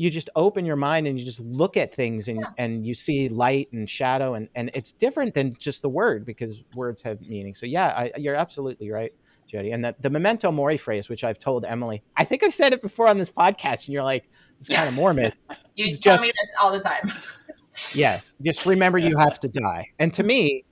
you 0.00 0.08
just 0.08 0.30
open 0.34 0.64
your 0.64 0.76
mind 0.76 1.06
and 1.06 1.20
you 1.20 1.26
just 1.26 1.40
look 1.40 1.76
at 1.76 1.92
things 1.92 2.28
and, 2.28 2.40
yeah. 2.40 2.46
and 2.56 2.86
you 2.86 2.94
see 2.94 3.28
light 3.28 3.70
and 3.74 3.88
shadow 3.88 4.32
and, 4.32 4.48
and 4.54 4.70
it's 4.72 4.94
different 4.94 5.34
than 5.34 5.54
just 5.58 5.82
the 5.82 5.90
word 5.90 6.24
because 6.24 6.64
words 6.74 7.02
have 7.02 7.20
meaning. 7.28 7.54
So 7.54 7.66
yeah, 7.66 7.88
I, 7.88 8.12
you're 8.16 8.34
absolutely 8.34 8.90
right, 8.90 9.12
Jody. 9.46 9.72
And 9.72 9.84
the, 9.84 9.94
the 10.00 10.08
memento 10.08 10.50
mori 10.50 10.78
phrase, 10.78 11.10
which 11.10 11.22
I've 11.22 11.38
told 11.38 11.66
Emily, 11.66 12.02
I 12.16 12.24
think 12.24 12.42
I've 12.42 12.54
said 12.54 12.72
it 12.72 12.80
before 12.80 13.08
on 13.08 13.18
this 13.18 13.30
podcast 13.30 13.84
and 13.84 13.88
you're 13.88 14.02
like, 14.02 14.24
it's 14.58 14.70
kind 14.70 14.88
of 14.88 14.94
Mormon. 14.94 15.34
you 15.76 15.84
it's 15.84 15.98
tell 15.98 16.14
just, 16.14 16.24
me 16.24 16.28
this 16.28 16.50
all 16.62 16.72
the 16.72 16.80
time. 16.80 17.12
yes. 17.94 18.36
Just 18.40 18.64
remember 18.64 18.96
you 18.96 19.18
have 19.18 19.38
to 19.40 19.50
die. 19.50 19.86
And 19.98 20.14
to 20.14 20.22
me, 20.22 20.64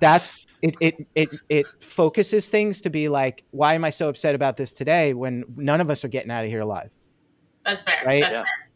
that's 0.00 0.32
it, 0.62 0.74
it 0.80 1.06
it 1.14 1.28
it 1.48 1.66
focuses 1.78 2.48
things 2.48 2.80
to 2.80 2.90
be 2.90 3.08
like, 3.08 3.44
why 3.52 3.74
am 3.74 3.84
I 3.84 3.90
so 3.90 4.08
upset 4.08 4.34
about 4.34 4.56
this 4.56 4.72
today 4.72 5.14
when 5.14 5.44
none 5.56 5.80
of 5.80 5.88
us 5.88 6.04
are 6.04 6.08
getting 6.08 6.32
out 6.32 6.42
of 6.42 6.50
here 6.50 6.62
alive? 6.62 6.90
That's 7.66 7.82
fair. 7.82 8.02
Right? 8.06 8.22
That's 8.22 8.34
yeah. 8.34 8.42
fair. 8.42 8.66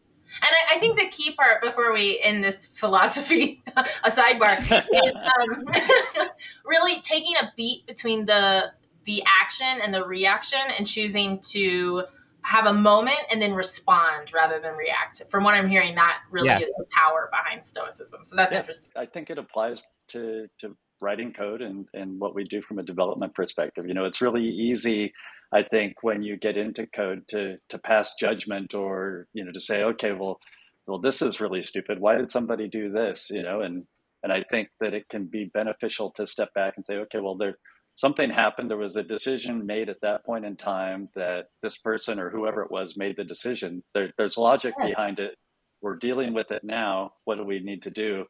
And 0.41 0.49
I, 0.49 0.75
I, 0.75 0.79
think 0.79 0.97
the 0.97 1.07
key 1.07 1.33
part 1.33 1.61
before 1.61 1.91
we 1.91 2.19
end 2.23 2.43
this 2.43 2.65
philosophy, 2.65 3.63
a 3.75 4.09
sidebar, 4.09 4.59
is 4.61 5.13
um, 5.13 6.27
really 6.65 7.01
taking 7.01 7.33
a 7.41 7.51
beat 7.57 7.85
between 7.87 8.25
the 8.25 8.71
the 9.05 9.23
action 9.25 9.79
and 9.83 9.93
the 9.93 10.05
reaction 10.05 10.59
and 10.77 10.87
choosing 10.87 11.39
to 11.39 12.03
have 12.43 12.65
a 12.65 12.73
moment 12.73 13.19
and 13.31 13.41
then 13.41 13.53
respond 13.53 14.31
rather 14.33 14.59
than 14.59 14.75
react. 14.75 15.23
From 15.29 15.43
what 15.43 15.53
I'm 15.53 15.67
hearing, 15.67 15.95
that 15.95 16.19
really 16.29 16.47
yeah. 16.47 16.59
is 16.59 16.71
the 16.77 16.85
power 16.91 17.29
behind 17.31 17.65
stoicism. 17.65 18.23
So 18.23 18.35
that's 18.35 18.53
yeah, 18.53 18.59
interesting. 18.59 18.93
I 18.95 19.05
think 19.05 19.29
it 19.29 19.37
applies 19.37 19.81
to 20.09 20.47
to 20.59 20.75
writing 21.01 21.33
code 21.33 21.61
and, 21.61 21.87
and 21.93 22.19
what 22.19 22.35
we 22.35 22.43
do 22.43 22.61
from 22.61 22.79
a 22.79 22.83
development 22.83 23.33
perspective. 23.33 23.87
You 23.87 23.93
know, 23.93 24.05
it's 24.05 24.21
really 24.21 24.47
easy, 24.47 25.13
I 25.53 25.63
think, 25.63 25.95
when 26.01 26.23
you 26.23 26.37
get 26.37 26.57
into 26.57 26.87
code 26.87 27.23
to 27.29 27.57
to 27.69 27.77
pass 27.77 28.15
judgment 28.19 28.73
or, 28.73 29.27
you 29.33 29.43
know, 29.43 29.51
to 29.51 29.61
say, 29.61 29.83
okay, 29.83 30.13
well, 30.13 30.39
well, 30.87 30.99
this 30.99 31.21
is 31.21 31.41
really 31.41 31.61
stupid. 31.61 31.99
Why 31.99 32.15
did 32.17 32.31
somebody 32.31 32.67
do 32.67 32.91
this? 32.91 33.29
You 33.29 33.43
know, 33.43 33.61
and 33.61 33.85
and 34.23 34.31
I 34.31 34.43
think 34.49 34.69
that 34.79 34.93
it 34.93 35.09
can 35.09 35.25
be 35.25 35.51
beneficial 35.53 36.11
to 36.11 36.27
step 36.27 36.53
back 36.53 36.73
and 36.77 36.85
say, 36.85 36.95
okay, 36.97 37.19
well, 37.19 37.35
there 37.35 37.55
something 37.95 38.29
happened. 38.29 38.69
There 38.69 38.77
was 38.77 38.95
a 38.95 39.03
decision 39.03 39.65
made 39.65 39.89
at 39.89 40.01
that 40.01 40.25
point 40.25 40.45
in 40.45 40.55
time 40.55 41.09
that 41.15 41.47
this 41.61 41.77
person 41.77 42.19
or 42.19 42.29
whoever 42.29 42.61
it 42.63 42.71
was 42.71 42.95
made 42.95 43.17
the 43.17 43.23
decision. 43.23 43.83
There, 43.93 44.11
there's 44.17 44.37
logic 44.37 44.73
behind 44.77 45.19
it. 45.19 45.35
We're 45.81 45.97
dealing 45.97 46.33
with 46.33 46.51
it 46.51 46.63
now. 46.63 47.11
What 47.25 47.35
do 47.35 47.43
we 47.43 47.59
need 47.59 47.83
to 47.83 47.89
do? 47.89 48.25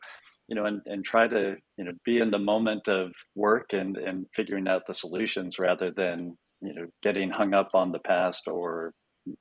You 0.48 0.56
know, 0.56 0.66
and, 0.66 0.82
and 0.86 1.06
try 1.06 1.28
to, 1.28 1.56
you 1.78 1.84
know, 1.86 1.92
be 2.04 2.18
in 2.20 2.32
the 2.32 2.40
moment 2.40 2.88
of 2.88 3.12
work 3.36 3.74
and, 3.74 3.96
and 3.98 4.26
figuring 4.36 4.68
out 4.68 4.84
the 4.88 4.94
solutions 4.94 5.60
rather 5.60 5.92
than, 5.92 6.38
you 6.62 6.74
know, 6.74 6.88
getting 7.02 7.30
hung 7.30 7.54
up 7.54 7.72
on 7.74 7.92
the 7.92 8.00
past 8.00 8.48
or 8.48 8.94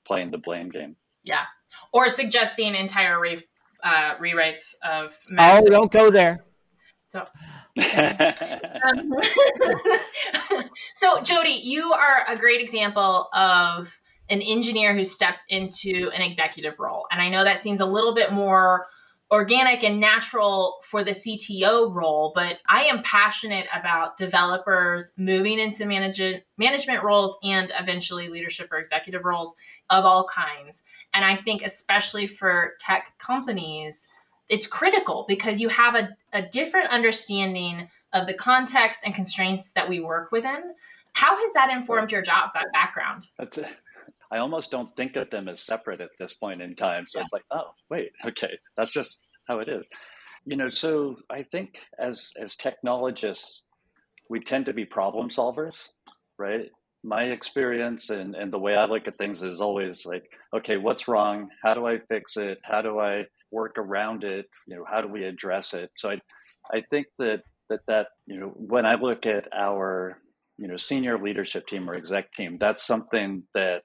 playing 0.06 0.30
the 0.30 0.38
blame 0.38 0.68
game. 0.70 0.96
Yeah. 1.22 1.44
Or 1.92 2.08
suggesting 2.08 2.74
entire 2.74 3.20
re- 3.20 3.44
uh, 3.82 4.16
rewrites 4.16 4.74
of. 4.84 5.16
Oh, 5.38 5.68
don't 5.68 5.92
go 5.92 6.10
there. 6.10 6.44
So, 7.10 7.20
um, 7.78 9.12
so 10.94 11.20
Jody, 11.22 11.58
you 11.62 11.92
are 11.92 12.24
a 12.28 12.36
great 12.36 12.60
example 12.60 13.28
of 13.34 14.00
an 14.28 14.40
engineer 14.40 14.94
who 14.94 15.04
stepped 15.04 15.44
into 15.48 16.10
an 16.14 16.22
executive 16.22 16.78
role, 16.78 17.06
and 17.10 17.20
I 17.20 17.28
know 17.28 17.42
that 17.42 17.58
seems 17.58 17.80
a 17.80 17.86
little 17.86 18.14
bit 18.14 18.32
more 18.32 18.86
organic 19.30 19.84
and 19.84 20.00
natural 20.00 20.80
for 20.82 21.04
the 21.04 21.12
CTO 21.12 21.94
role, 21.94 22.32
but 22.34 22.58
I 22.68 22.84
am 22.84 23.02
passionate 23.02 23.66
about 23.72 24.16
developers 24.16 25.14
moving 25.16 25.60
into 25.60 25.86
management 25.86 26.42
management 26.58 27.04
roles 27.04 27.36
and 27.44 27.72
eventually 27.78 28.28
leadership 28.28 28.72
or 28.72 28.78
executive 28.78 29.24
roles 29.24 29.54
of 29.88 30.04
all 30.04 30.26
kinds. 30.26 30.82
And 31.14 31.24
I 31.24 31.36
think 31.36 31.62
especially 31.62 32.26
for 32.26 32.74
tech 32.80 33.12
companies, 33.18 34.08
it's 34.48 34.66
critical 34.66 35.24
because 35.28 35.60
you 35.60 35.68
have 35.68 35.94
a, 35.94 36.16
a 36.32 36.42
different 36.42 36.90
understanding 36.90 37.88
of 38.12 38.26
the 38.26 38.34
context 38.34 39.02
and 39.06 39.14
constraints 39.14 39.70
that 39.72 39.88
we 39.88 40.00
work 40.00 40.32
within. 40.32 40.74
How 41.12 41.36
has 41.36 41.52
that 41.52 41.70
informed 41.70 42.10
your 42.10 42.22
job, 42.22 42.50
background? 42.72 43.28
That's 43.38 43.58
it. 43.58 43.68
I 44.32 44.38
almost 44.38 44.70
don't 44.70 44.94
think 44.96 45.16
of 45.16 45.30
them 45.30 45.48
as 45.48 45.60
separate 45.60 46.00
at 46.00 46.10
this 46.18 46.34
point 46.34 46.62
in 46.62 46.74
time. 46.74 47.06
So 47.06 47.18
yeah. 47.18 47.24
it's 47.24 47.32
like, 47.32 47.44
oh, 47.50 47.70
wait, 47.90 48.12
okay, 48.26 48.58
that's 48.76 48.92
just 48.92 49.22
how 49.48 49.58
it 49.58 49.68
is. 49.68 49.88
You 50.46 50.56
know, 50.56 50.68
so 50.68 51.16
I 51.28 51.42
think 51.42 51.80
as 51.98 52.32
as 52.40 52.56
technologists, 52.56 53.62
we 54.28 54.40
tend 54.40 54.66
to 54.66 54.72
be 54.72 54.84
problem 54.84 55.28
solvers, 55.28 55.90
right? 56.38 56.70
My 57.02 57.24
experience 57.24 58.10
and, 58.10 58.34
and 58.34 58.52
the 58.52 58.58
way 58.58 58.74
I 58.76 58.84
look 58.84 59.08
at 59.08 59.18
things 59.18 59.42
is 59.42 59.60
always 59.60 60.06
like, 60.06 60.24
okay, 60.54 60.76
what's 60.76 61.08
wrong? 61.08 61.48
How 61.62 61.74
do 61.74 61.86
I 61.86 61.98
fix 62.08 62.36
it? 62.36 62.58
How 62.62 62.80
do 62.80 63.00
I 63.00 63.24
work 63.50 63.76
around 63.78 64.24
it? 64.24 64.46
You 64.66 64.76
know, 64.76 64.84
how 64.88 65.00
do 65.00 65.08
we 65.08 65.24
address 65.24 65.74
it? 65.74 65.90
So 65.94 66.10
I, 66.10 66.20
I 66.72 66.82
think 66.90 67.06
that 67.18 67.42
that 67.68 67.80
that 67.86 68.08
you 68.26 68.38
know 68.38 68.48
when 68.56 68.86
I 68.86 68.94
look 68.94 69.26
at 69.26 69.48
our 69.52 70.18
you 70.58 70.68
know 70.68 70.76
senior 70.76 71.18
leadership 71.18 71.66
team 71.66 71.88
or 71.88 71.94
exec 71.94 72.32
team, 72.32 72.56
that's 72.58 72.86
something 72.86 73.42
that 73.54 73.82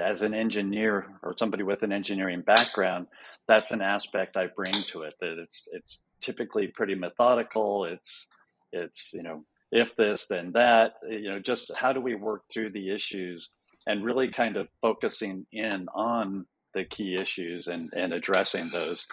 as 0.00 0.22
an 0.22 0.34
engineer 0.34 1.06
or 1.22 1.34
somebody 1.36 1.62
with 1.62 1.82
an 1.82 1.92
engineering 1.92 2.42
background, 2.42 3.06
that's 3.48 3.72
an 3.72 3.82
aspect 3.82 4.36
I 4.36 4.48
bring 4.54 4.72
to 4.72 5.02
it. 5.02 5.14
That 5.20 5.38
it's 5.38 5.68
it's 5.72 6.00
typically 6.20 6.68
pretty 6.68 6.94
methodical. 6.94 7.84
It's 7.84 8.28
it's 8.72 9.10
you 9.12 9.22
know 9.22 9.44
if 9.70 9.96
this 9.96 10.26
then 10.26 10.52
that 10.52 10.94
you 11.08 11.30
know 11.30 11.40
just 11.40 11.70
how 11.74 11.92
do 11.92 12.00
we 12.00 12.14
work 12.14 12.42
through 12.52 12.70
the 12.70 12.90
issues 12.94 13.50
and 13.86 14.04
really 14.04 14.28
kind 14.28 14.56
of 14.56 14.68
focusing 14.80 15.46
in 15.52 15.88
on 15.94 16.46
the 16.74 16.84
key 16.84 17.16
issues 17.16 17.66
and, 17.66 17.90
and 17.94 18.12
addressing 18.12 18.70
those 18.70 19.06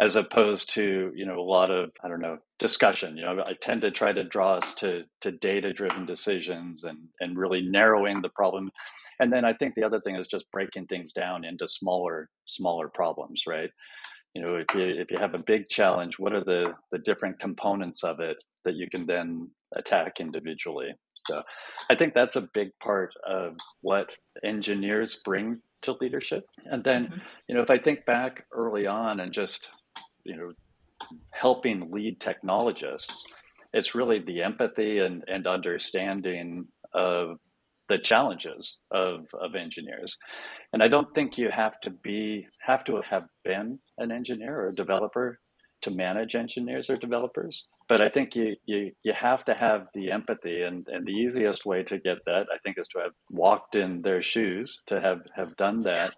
as 0.00 0.16
opposed 0.16 0.72
to 0.74 1.12
you 1.14 1.26
know 1.26 1.38
a 1.38 1.42
lot 1.42 1.70
of 1.70 1.90
i 2.02 2.08
don't 2.08 2.20
know 2.20 2.38
discussion 2.58 3.16
you 3.16 3.24
know 3.24 3.42
i 3.46 3.52
tend 3.60 3.82
to 3.82 3.90
try 3.90 4.12
to 4.12 4.24
draw 4.24 4.54
us 4.54 4.74
to 4.74 5.04
to 5.20 5.30
data 5.30 5.72
driven 5.72 6.06
decisions 6.06 6.84
and 6.84 6.98
and 7.20 7.38
really 7.38 7.62
narrowing 7.62 8.20
the 8.22 8.28
problem 8.30 8.70
and 9.20 9.32
then 9.32 9.44
i 9.44 9.52
think 9.52 9.74
the 9.74 9.84
other 9.84 10.00
thing 10.00 10.16
is 10.16 10.28
just 10.28 10.50
breaking 10.50 10.86
things 10.86 11.12
down 11.12 11.44
into 11.44 11.68
smaller 11.68 12.28
smaller 12.46 12.88
problems 12.88 13.44
right 13.46 13.70
you 14.34 14.42
know 14.42 14.56
if 14.56 14.66
you 14.74 14.82
if 14.82 15.10
you 15.10 15.18
have 15.18 15.34
a 15.34 15.44
big 15.46 15.68
challenge 15.68 16.18
what 16.18 16.32
are 16.32 16.44
the 16.44 16.72
the 16.92 16.98
different 16.98 17.38
components 17.38 18.02
of 18.02 18.20
it 18.20 18.36
that 18.64 18.74
you 18.74 18.88
can 18.90 19.06
then 19.06 19.48
attack 19.76 20.20
individually 20.20 20.90
so 21.26 21.42
i 21.90 21.94
think 21.94 22.14
that's 22.14 22.36
a 22.36 22.48
big 22.54 22.70
part 22.80 23.12
of 23.26 23.56
what 23.82 24.16
engineers 24.42 25.20
bring 25.24 25.60
to 25.82 25.96
leadership. 26.00 26.46
And 26.66 26.84
then, 26.84 27.06
mm-hmm. 27.06 27.18
you 27.48 27.54
know, 27.54 27.62
if 27.62 27.70
I 27.70 27.78
think 27.78 28.04
back 28.04 28.46
early 28.52 28.86
on 28.86 29.20
and 29.20 29.32
just, 29.32 29.70
you 30.24 30.36
know, 30.36 30.52
helping 31.30 31.90
lead 31.90 32.20
technologists, 32.20 33.24
it's 33.72 33.94
really 33.94 34.20
the 34.20 34.42
empathy 34.42 34.98
and, 34.98 35.24
and 35.28 35.46
understanding 35.46 36.66
of 36.92 37.38
the 37.90 37.98
challenges 37.98 38.80
of, 38.92 39.26
of 39.44 39.54
engineers. 39.54 40.16
And 40.72 40.82
I 40.82 40.88
don't 40.88 41.12
think 41.14 41.36
you 41.36 41.50
have 41.50 41.78
to 41.80 41.90
be 41.90 42.46
have 42.60 42.84
to 42.84 43.02
have 43.10 43.26
been 43.44 43.78
an 43.98 44.10
engineer 44.12 44.54
or 44.60 44.68
a 44.68 44.74
developer 44.74 45.38
to 45.82 45.90
manage 45.90 46.34
engineers 46.36 46.88
or 46.88 46.96
developers. 46.96 47.66
But 47.88 48.00
I 48.00 48.08
think 48.08 48.36
you, 48.36 48.54
you, 48.66 48.92
you 49.02 49.12
have 49.14 49.44
to 49.46 49.54
have 49.54 49.86
the 49.94 50.12
empathy, 50.12 50.62
and, 50.62 50.86
and 50.92 51.06
the 51.06 51.12
easiest 51.12 51.66
way 51.66 51.82
to 51.84 51.98
get 51.98 52.18
that, 52.26 52.44
I 52.54 52.58
think, 52.62 52.76
is 52.78 52.86
to 52.88 53.00
have 53.00 53.12
walked 53.30 53.74
in 53.74 54.02
their 54.02 54.22
shoes, 54.22 54.80
to 54.88 55.00
have, 55.00 55.20
have 55.34 55.56
done 55.56 55.82
that. 55.82 56.12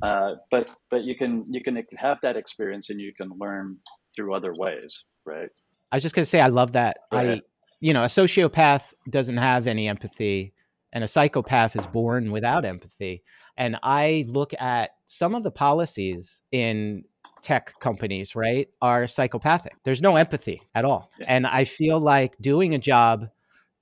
Uh, 0.00 0.36
but 0.50 0.70
but 0.90 1.02
you 1.04 1.14
can 1.14 1.44
you 1.46 1.62
can 1.62 1.76
have 1.96 2.18
that 2.22 2.36
experience, 2.36 2.88
and 2.88 2.98
you 2.98 3.12
can 3.20 3.30
learn 3.38 3.76
through 4.16 4.34
other 4.34 4.54
ways, 4.54 5.04
right? 5.26 5.50
I 5.92 5.96
was 5.96 6.02
just 6.02 6.14
gonna 6.14 6.24
say, 6.24 6.40
I 6.40 6.46
love 6.46 6.72
that. 6.72 6.96
I 7.12 7.42
you 7.84 7.92
know, 7.92 8.02
a 8.02 8.06
sociopath 8.06 8.94
doesn't 9.10 9.36
have 9.36 9.66
any 9.66 9.88
empathy, 9.88 10.54
and 10.94 11.02
a 11.02 11.08
psychopath 11.08 11.76
is 11.76 11.86
born 11.88 12.30
without 12.30 12.64
empathy. 12.64 13.24
And 13.56 13.76
I 13.82 14.24
look 14.28 14.54
at 14.58 14.92
some 15.06 15.34
of 15.34 15.42
the 15.42 15.50
policies 15.50 16.40
in 16.52 17.04
tech 17.42 17.78
companies, 17.80 18.34
right, 18.34 18.68
are 18.80 19.06
psychopathic. 19.06 19.74
There's 19.84 20.00
no 20.00 20.16
empathy 20.16 20.62
at 20.74 20.84
all. 20.84 21.10
And 21.28 21.46
I 21.46 21.64
feel 21.64 22.00
like 22.00 22.38
doing 22.40 22.74
a 22.74 22.78
job 22.78 23.28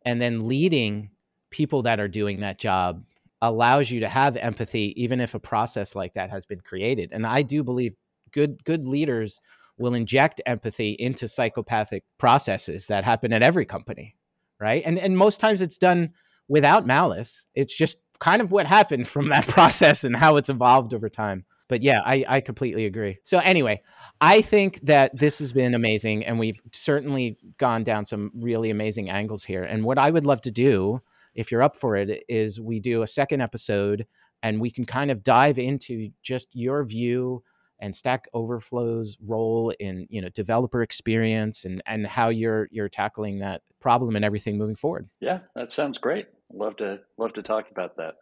and 0.05 0.20
then 0.20 0.48
leading 0.48 1.11
people 1.51 1.83
that 1.83 2.01
are 2.01 2.09
doing 2.09 2.40
that 2.40 2.59
job 2.59 3.05
allows 3.42 3.90
you 3.90 4.01
to 4.01 4.09
have 4.09 4.37
empathy 4.37 4.94
even 4.96 5.20
if 5.20 5.35
a 5.35 5.40
process 5.40 5.94
like 5.94 6.14
that 6.14 6.31
has 6.31 6.46
been 6.46 6.61
created. 6.61 7.12
And 7.12 7.27
I 7.27 7.42
do 7.42 7.62
believe 7.62 7.94
good 8.33 8.64
good 8.64 8.85
leaders 8.87 9.38
will 9.79 9.94
inject 9.94 10.40
empathy 10.46 10.92
into 10.98 11.29
psychopathic 11.29 12.05
processes 12.18 12.87
that 12.87 13.05
happen 13.05 13.33
at 13.33 13.42
every 13.42 13.66
company, 13.66 14.16
right? 14.59 14.83
And 14.87 14.98
and 14.98 15.16
most 15.16 15.40
times 15.40 15.61
it's 15.61 15.79
done 15.79 16.12
without 16.53 16.87
malice. 16.87 17.47
It's 17.55 17.77
just 17.77 17.99
kind 18.21 18.43
of 18.43 18.53
what 18.53 18.67
happened 18.67 19.09
from 19.09 19.31
that 19.31 19.47
process 19.49 20.05
and 20.05 20.15
how 20.15 20.37
it's 20.37 20.49
evolved 20.49 20.95
over 20.95 21.09
time 21.09 21.45
but 21.73 21.83
yeah, 21.83 22.01
I, 22.05 22.23
I 22.29 22.41
completely 22.43 22.85
agree. 22.85 23.17
So 23.25 23.38
anyway, 23.38 23.81
I 24.21 24.43
think 24.43 24.81
that 24.83 25.19
this 25.19 25.38
has 25.38 25.55
been 25.55 25.75
amazing, 25.75 26.23
and 26.23 26.38
we've 26.38 26.61
certainly 26.71 27.38
gone 27.57 27.83
down 27.83 28.05
some 28.05 28.31
really 28.35 28.69
amazing 28.69 29.09
angles 29.09 29.43
here. 29.43 29.62
And 29.62 29.83
what 29.83 29.97
I 29.97 30.11
would 30.11 30.27
love 30.27 30.43
to 30.43 30.51
do, 30.51 31.01
if 31.35 31.51
you're 31.51 31.62
up 31.62 31.75
for 31.75 31.97
it, 31.97 32.25
is 32.29 32.61
we 32.61 32.79
do 32.79 33.01
a 33.01 33.07
second 33.07 33.41
episode, 33.41 34.07
and 34.43 34.61
we 34.61 34.71
can 34.71 34.85
kind 34.85 35.11
of 35.11 35.23
dive 35.23 35.59
into 35.59 36.11
just 36.23 36.55
your 36.55 36.85
view 36.85 37.43
and 37.79 37.95
Stack 37.95 38.29
Overflow's 38.35 39.17
role 39.27 39.73
in 39.81 40.07
you 40.11 40.21
know 40.21 40.29
developer 40.29 40.83
experience 40.83 41.65
and 41.65 41.81
and 41.87 42.07
how 42.07 42.29
you're 42.29 42.69
you're 42.71 42.91
tackling 42.91 43.38
that 43.38 43.62
problem 43.81 44.15
and 44.15 44.27
everything 44.27 44.59
moving 44.59 44.77
forward. 44.77 45.09
Yeah, 45.21 45.38
that 45.55 45.73
sounds 45.73 45.97
great. 45.97 46.27
Love 46.55 46.77
to 46.77 47.01
love 47.19 47.33
to 47.35 47.43
talk 47.43 47.71
about 47.71 47.97
that. 47.97 48.15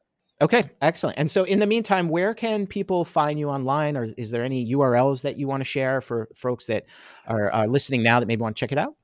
Okay, 0.43 0.71
excellent. 0.81 1.19
And 1.19 1.31
so, 1.31 1.45
in 1.45 1.59
the 1.59 1.66
meantime, 1.66 2.09
where 2.09 2.33
can 2.33 2.66
people 2.66 3.05
find 3.05 3.38
you 3.38 3.51
online, 3.51 3.97
or 3.97 4.09
is 4.16 4.31
there 4.31 4.43
any 4.43 4.73
URLs 4.73 5.23
that 5.23 5.38
you 5.38 5.47
want 5.47 5.61
to 5.61 5.66
share 5.66 6.01
for 6.01 6.29
folks 6.35 6.66
that 6.66 6.87
are 7.27 7.53
uh, 7.53 7.66
listening 7.66 8.03
now 8.03 8.21
that 8.21 8.27
maybe 8.27 8.40
want 8.40 8.57
to 8.57 8.61
check 8.61 8.73
it 8.73 8.79
out? 8.79 8.95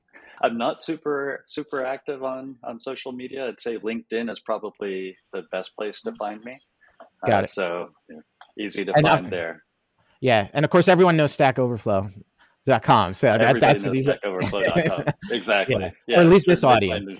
I'm 0.41 0.57
not 0.57 0.81
super 0.81 1.43
super 1.45 1.85
active 1.85 2.23
on 2.23 2.55
on 2.63 2.79
social 2.79 3.11
media. 3.11 3.47
I'd 3.47 3.61
say 3.61 3.77
LinkedIn 3.77 4.31
is 4.31 4.39
probably 4.39 5.15
the 5.31 5.43
best 5.51 5.75
place 5.75 6.01
to 6.01 6.13
find 6.13 6.43
me. 6.43 6.59
Got 7.25 7.39
uh, 7.39 7.43
it. 7.43 7.49
So 7.49 7.89
easy 8.59 8.83
to 8.85 8.93
and 8.95 9.07
find 9.07 9.25
up, 9.25 9.31
there. 9.31 9.63
Yeah, 10.21 10.47
and 10.53 10.65
of 10.65 10.71
course 10.71 10.87
everyone 10.87 11.17
knows 11.17 11.33
Stack 11.33 11.59
Overflow. 11.59 12.11
Dot 12.65 12.83
com. 12.83 13.13
So 13.13 13.27
that, 13.27 13.61
that's 13.61 13.85
knows 13.85 13.95
stackoverflow.com. 13.95 15.05
exactly. 15.31 15.77
Yeah. 15.79 15.91
Yeah. 16.05 16.17
Or 16.17 16.21
at 16.23 16.27
least 16.27 16.47
this 16.47 16.65
audience. 16.65 17.17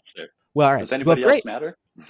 Well, 0.54 0.68
all 0.68 0.74
right. 0.74 0.80
Does 0.82 0.92
anybody 0.92 1.24
well, 1.24 1.36
else 1.36 1.46
matter? 1.46 1.78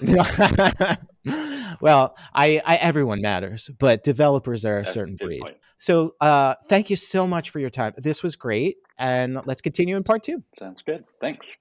well, 1.80 2.16
I, 2.34 2.60
I, 2.64 2.76
everyone 2.76 3.20
matters, 3.20 3.70
but 3.78 4.02
developers 4.02 4.64
are 4.64 4.78
a 4.78 4.86
certain 4.86 5.16
breed. 5.16 5.40
Point. 5.40 5.56
So, 5.78 6.14
uh, 6.20 6.54
thank 6.68 6.90
you 6.90 6.96
so 6.96 7.26
much 7.26 7.50
for 7.50 7.58
your 7.60 7.70
time. 7.70 7.94
This 7.96 8.22
was 8.22 8.36
great, 8.36 8.78
and 8.98 9.40
let's 9.46 9.60
continue 9.60 9.96
in 9.96 10.04
part 10.04 10.24
two. 10.24 10.42
Sounds 10.58 10.82
good. 10.82 11.04
Thanks. 11.20 11.58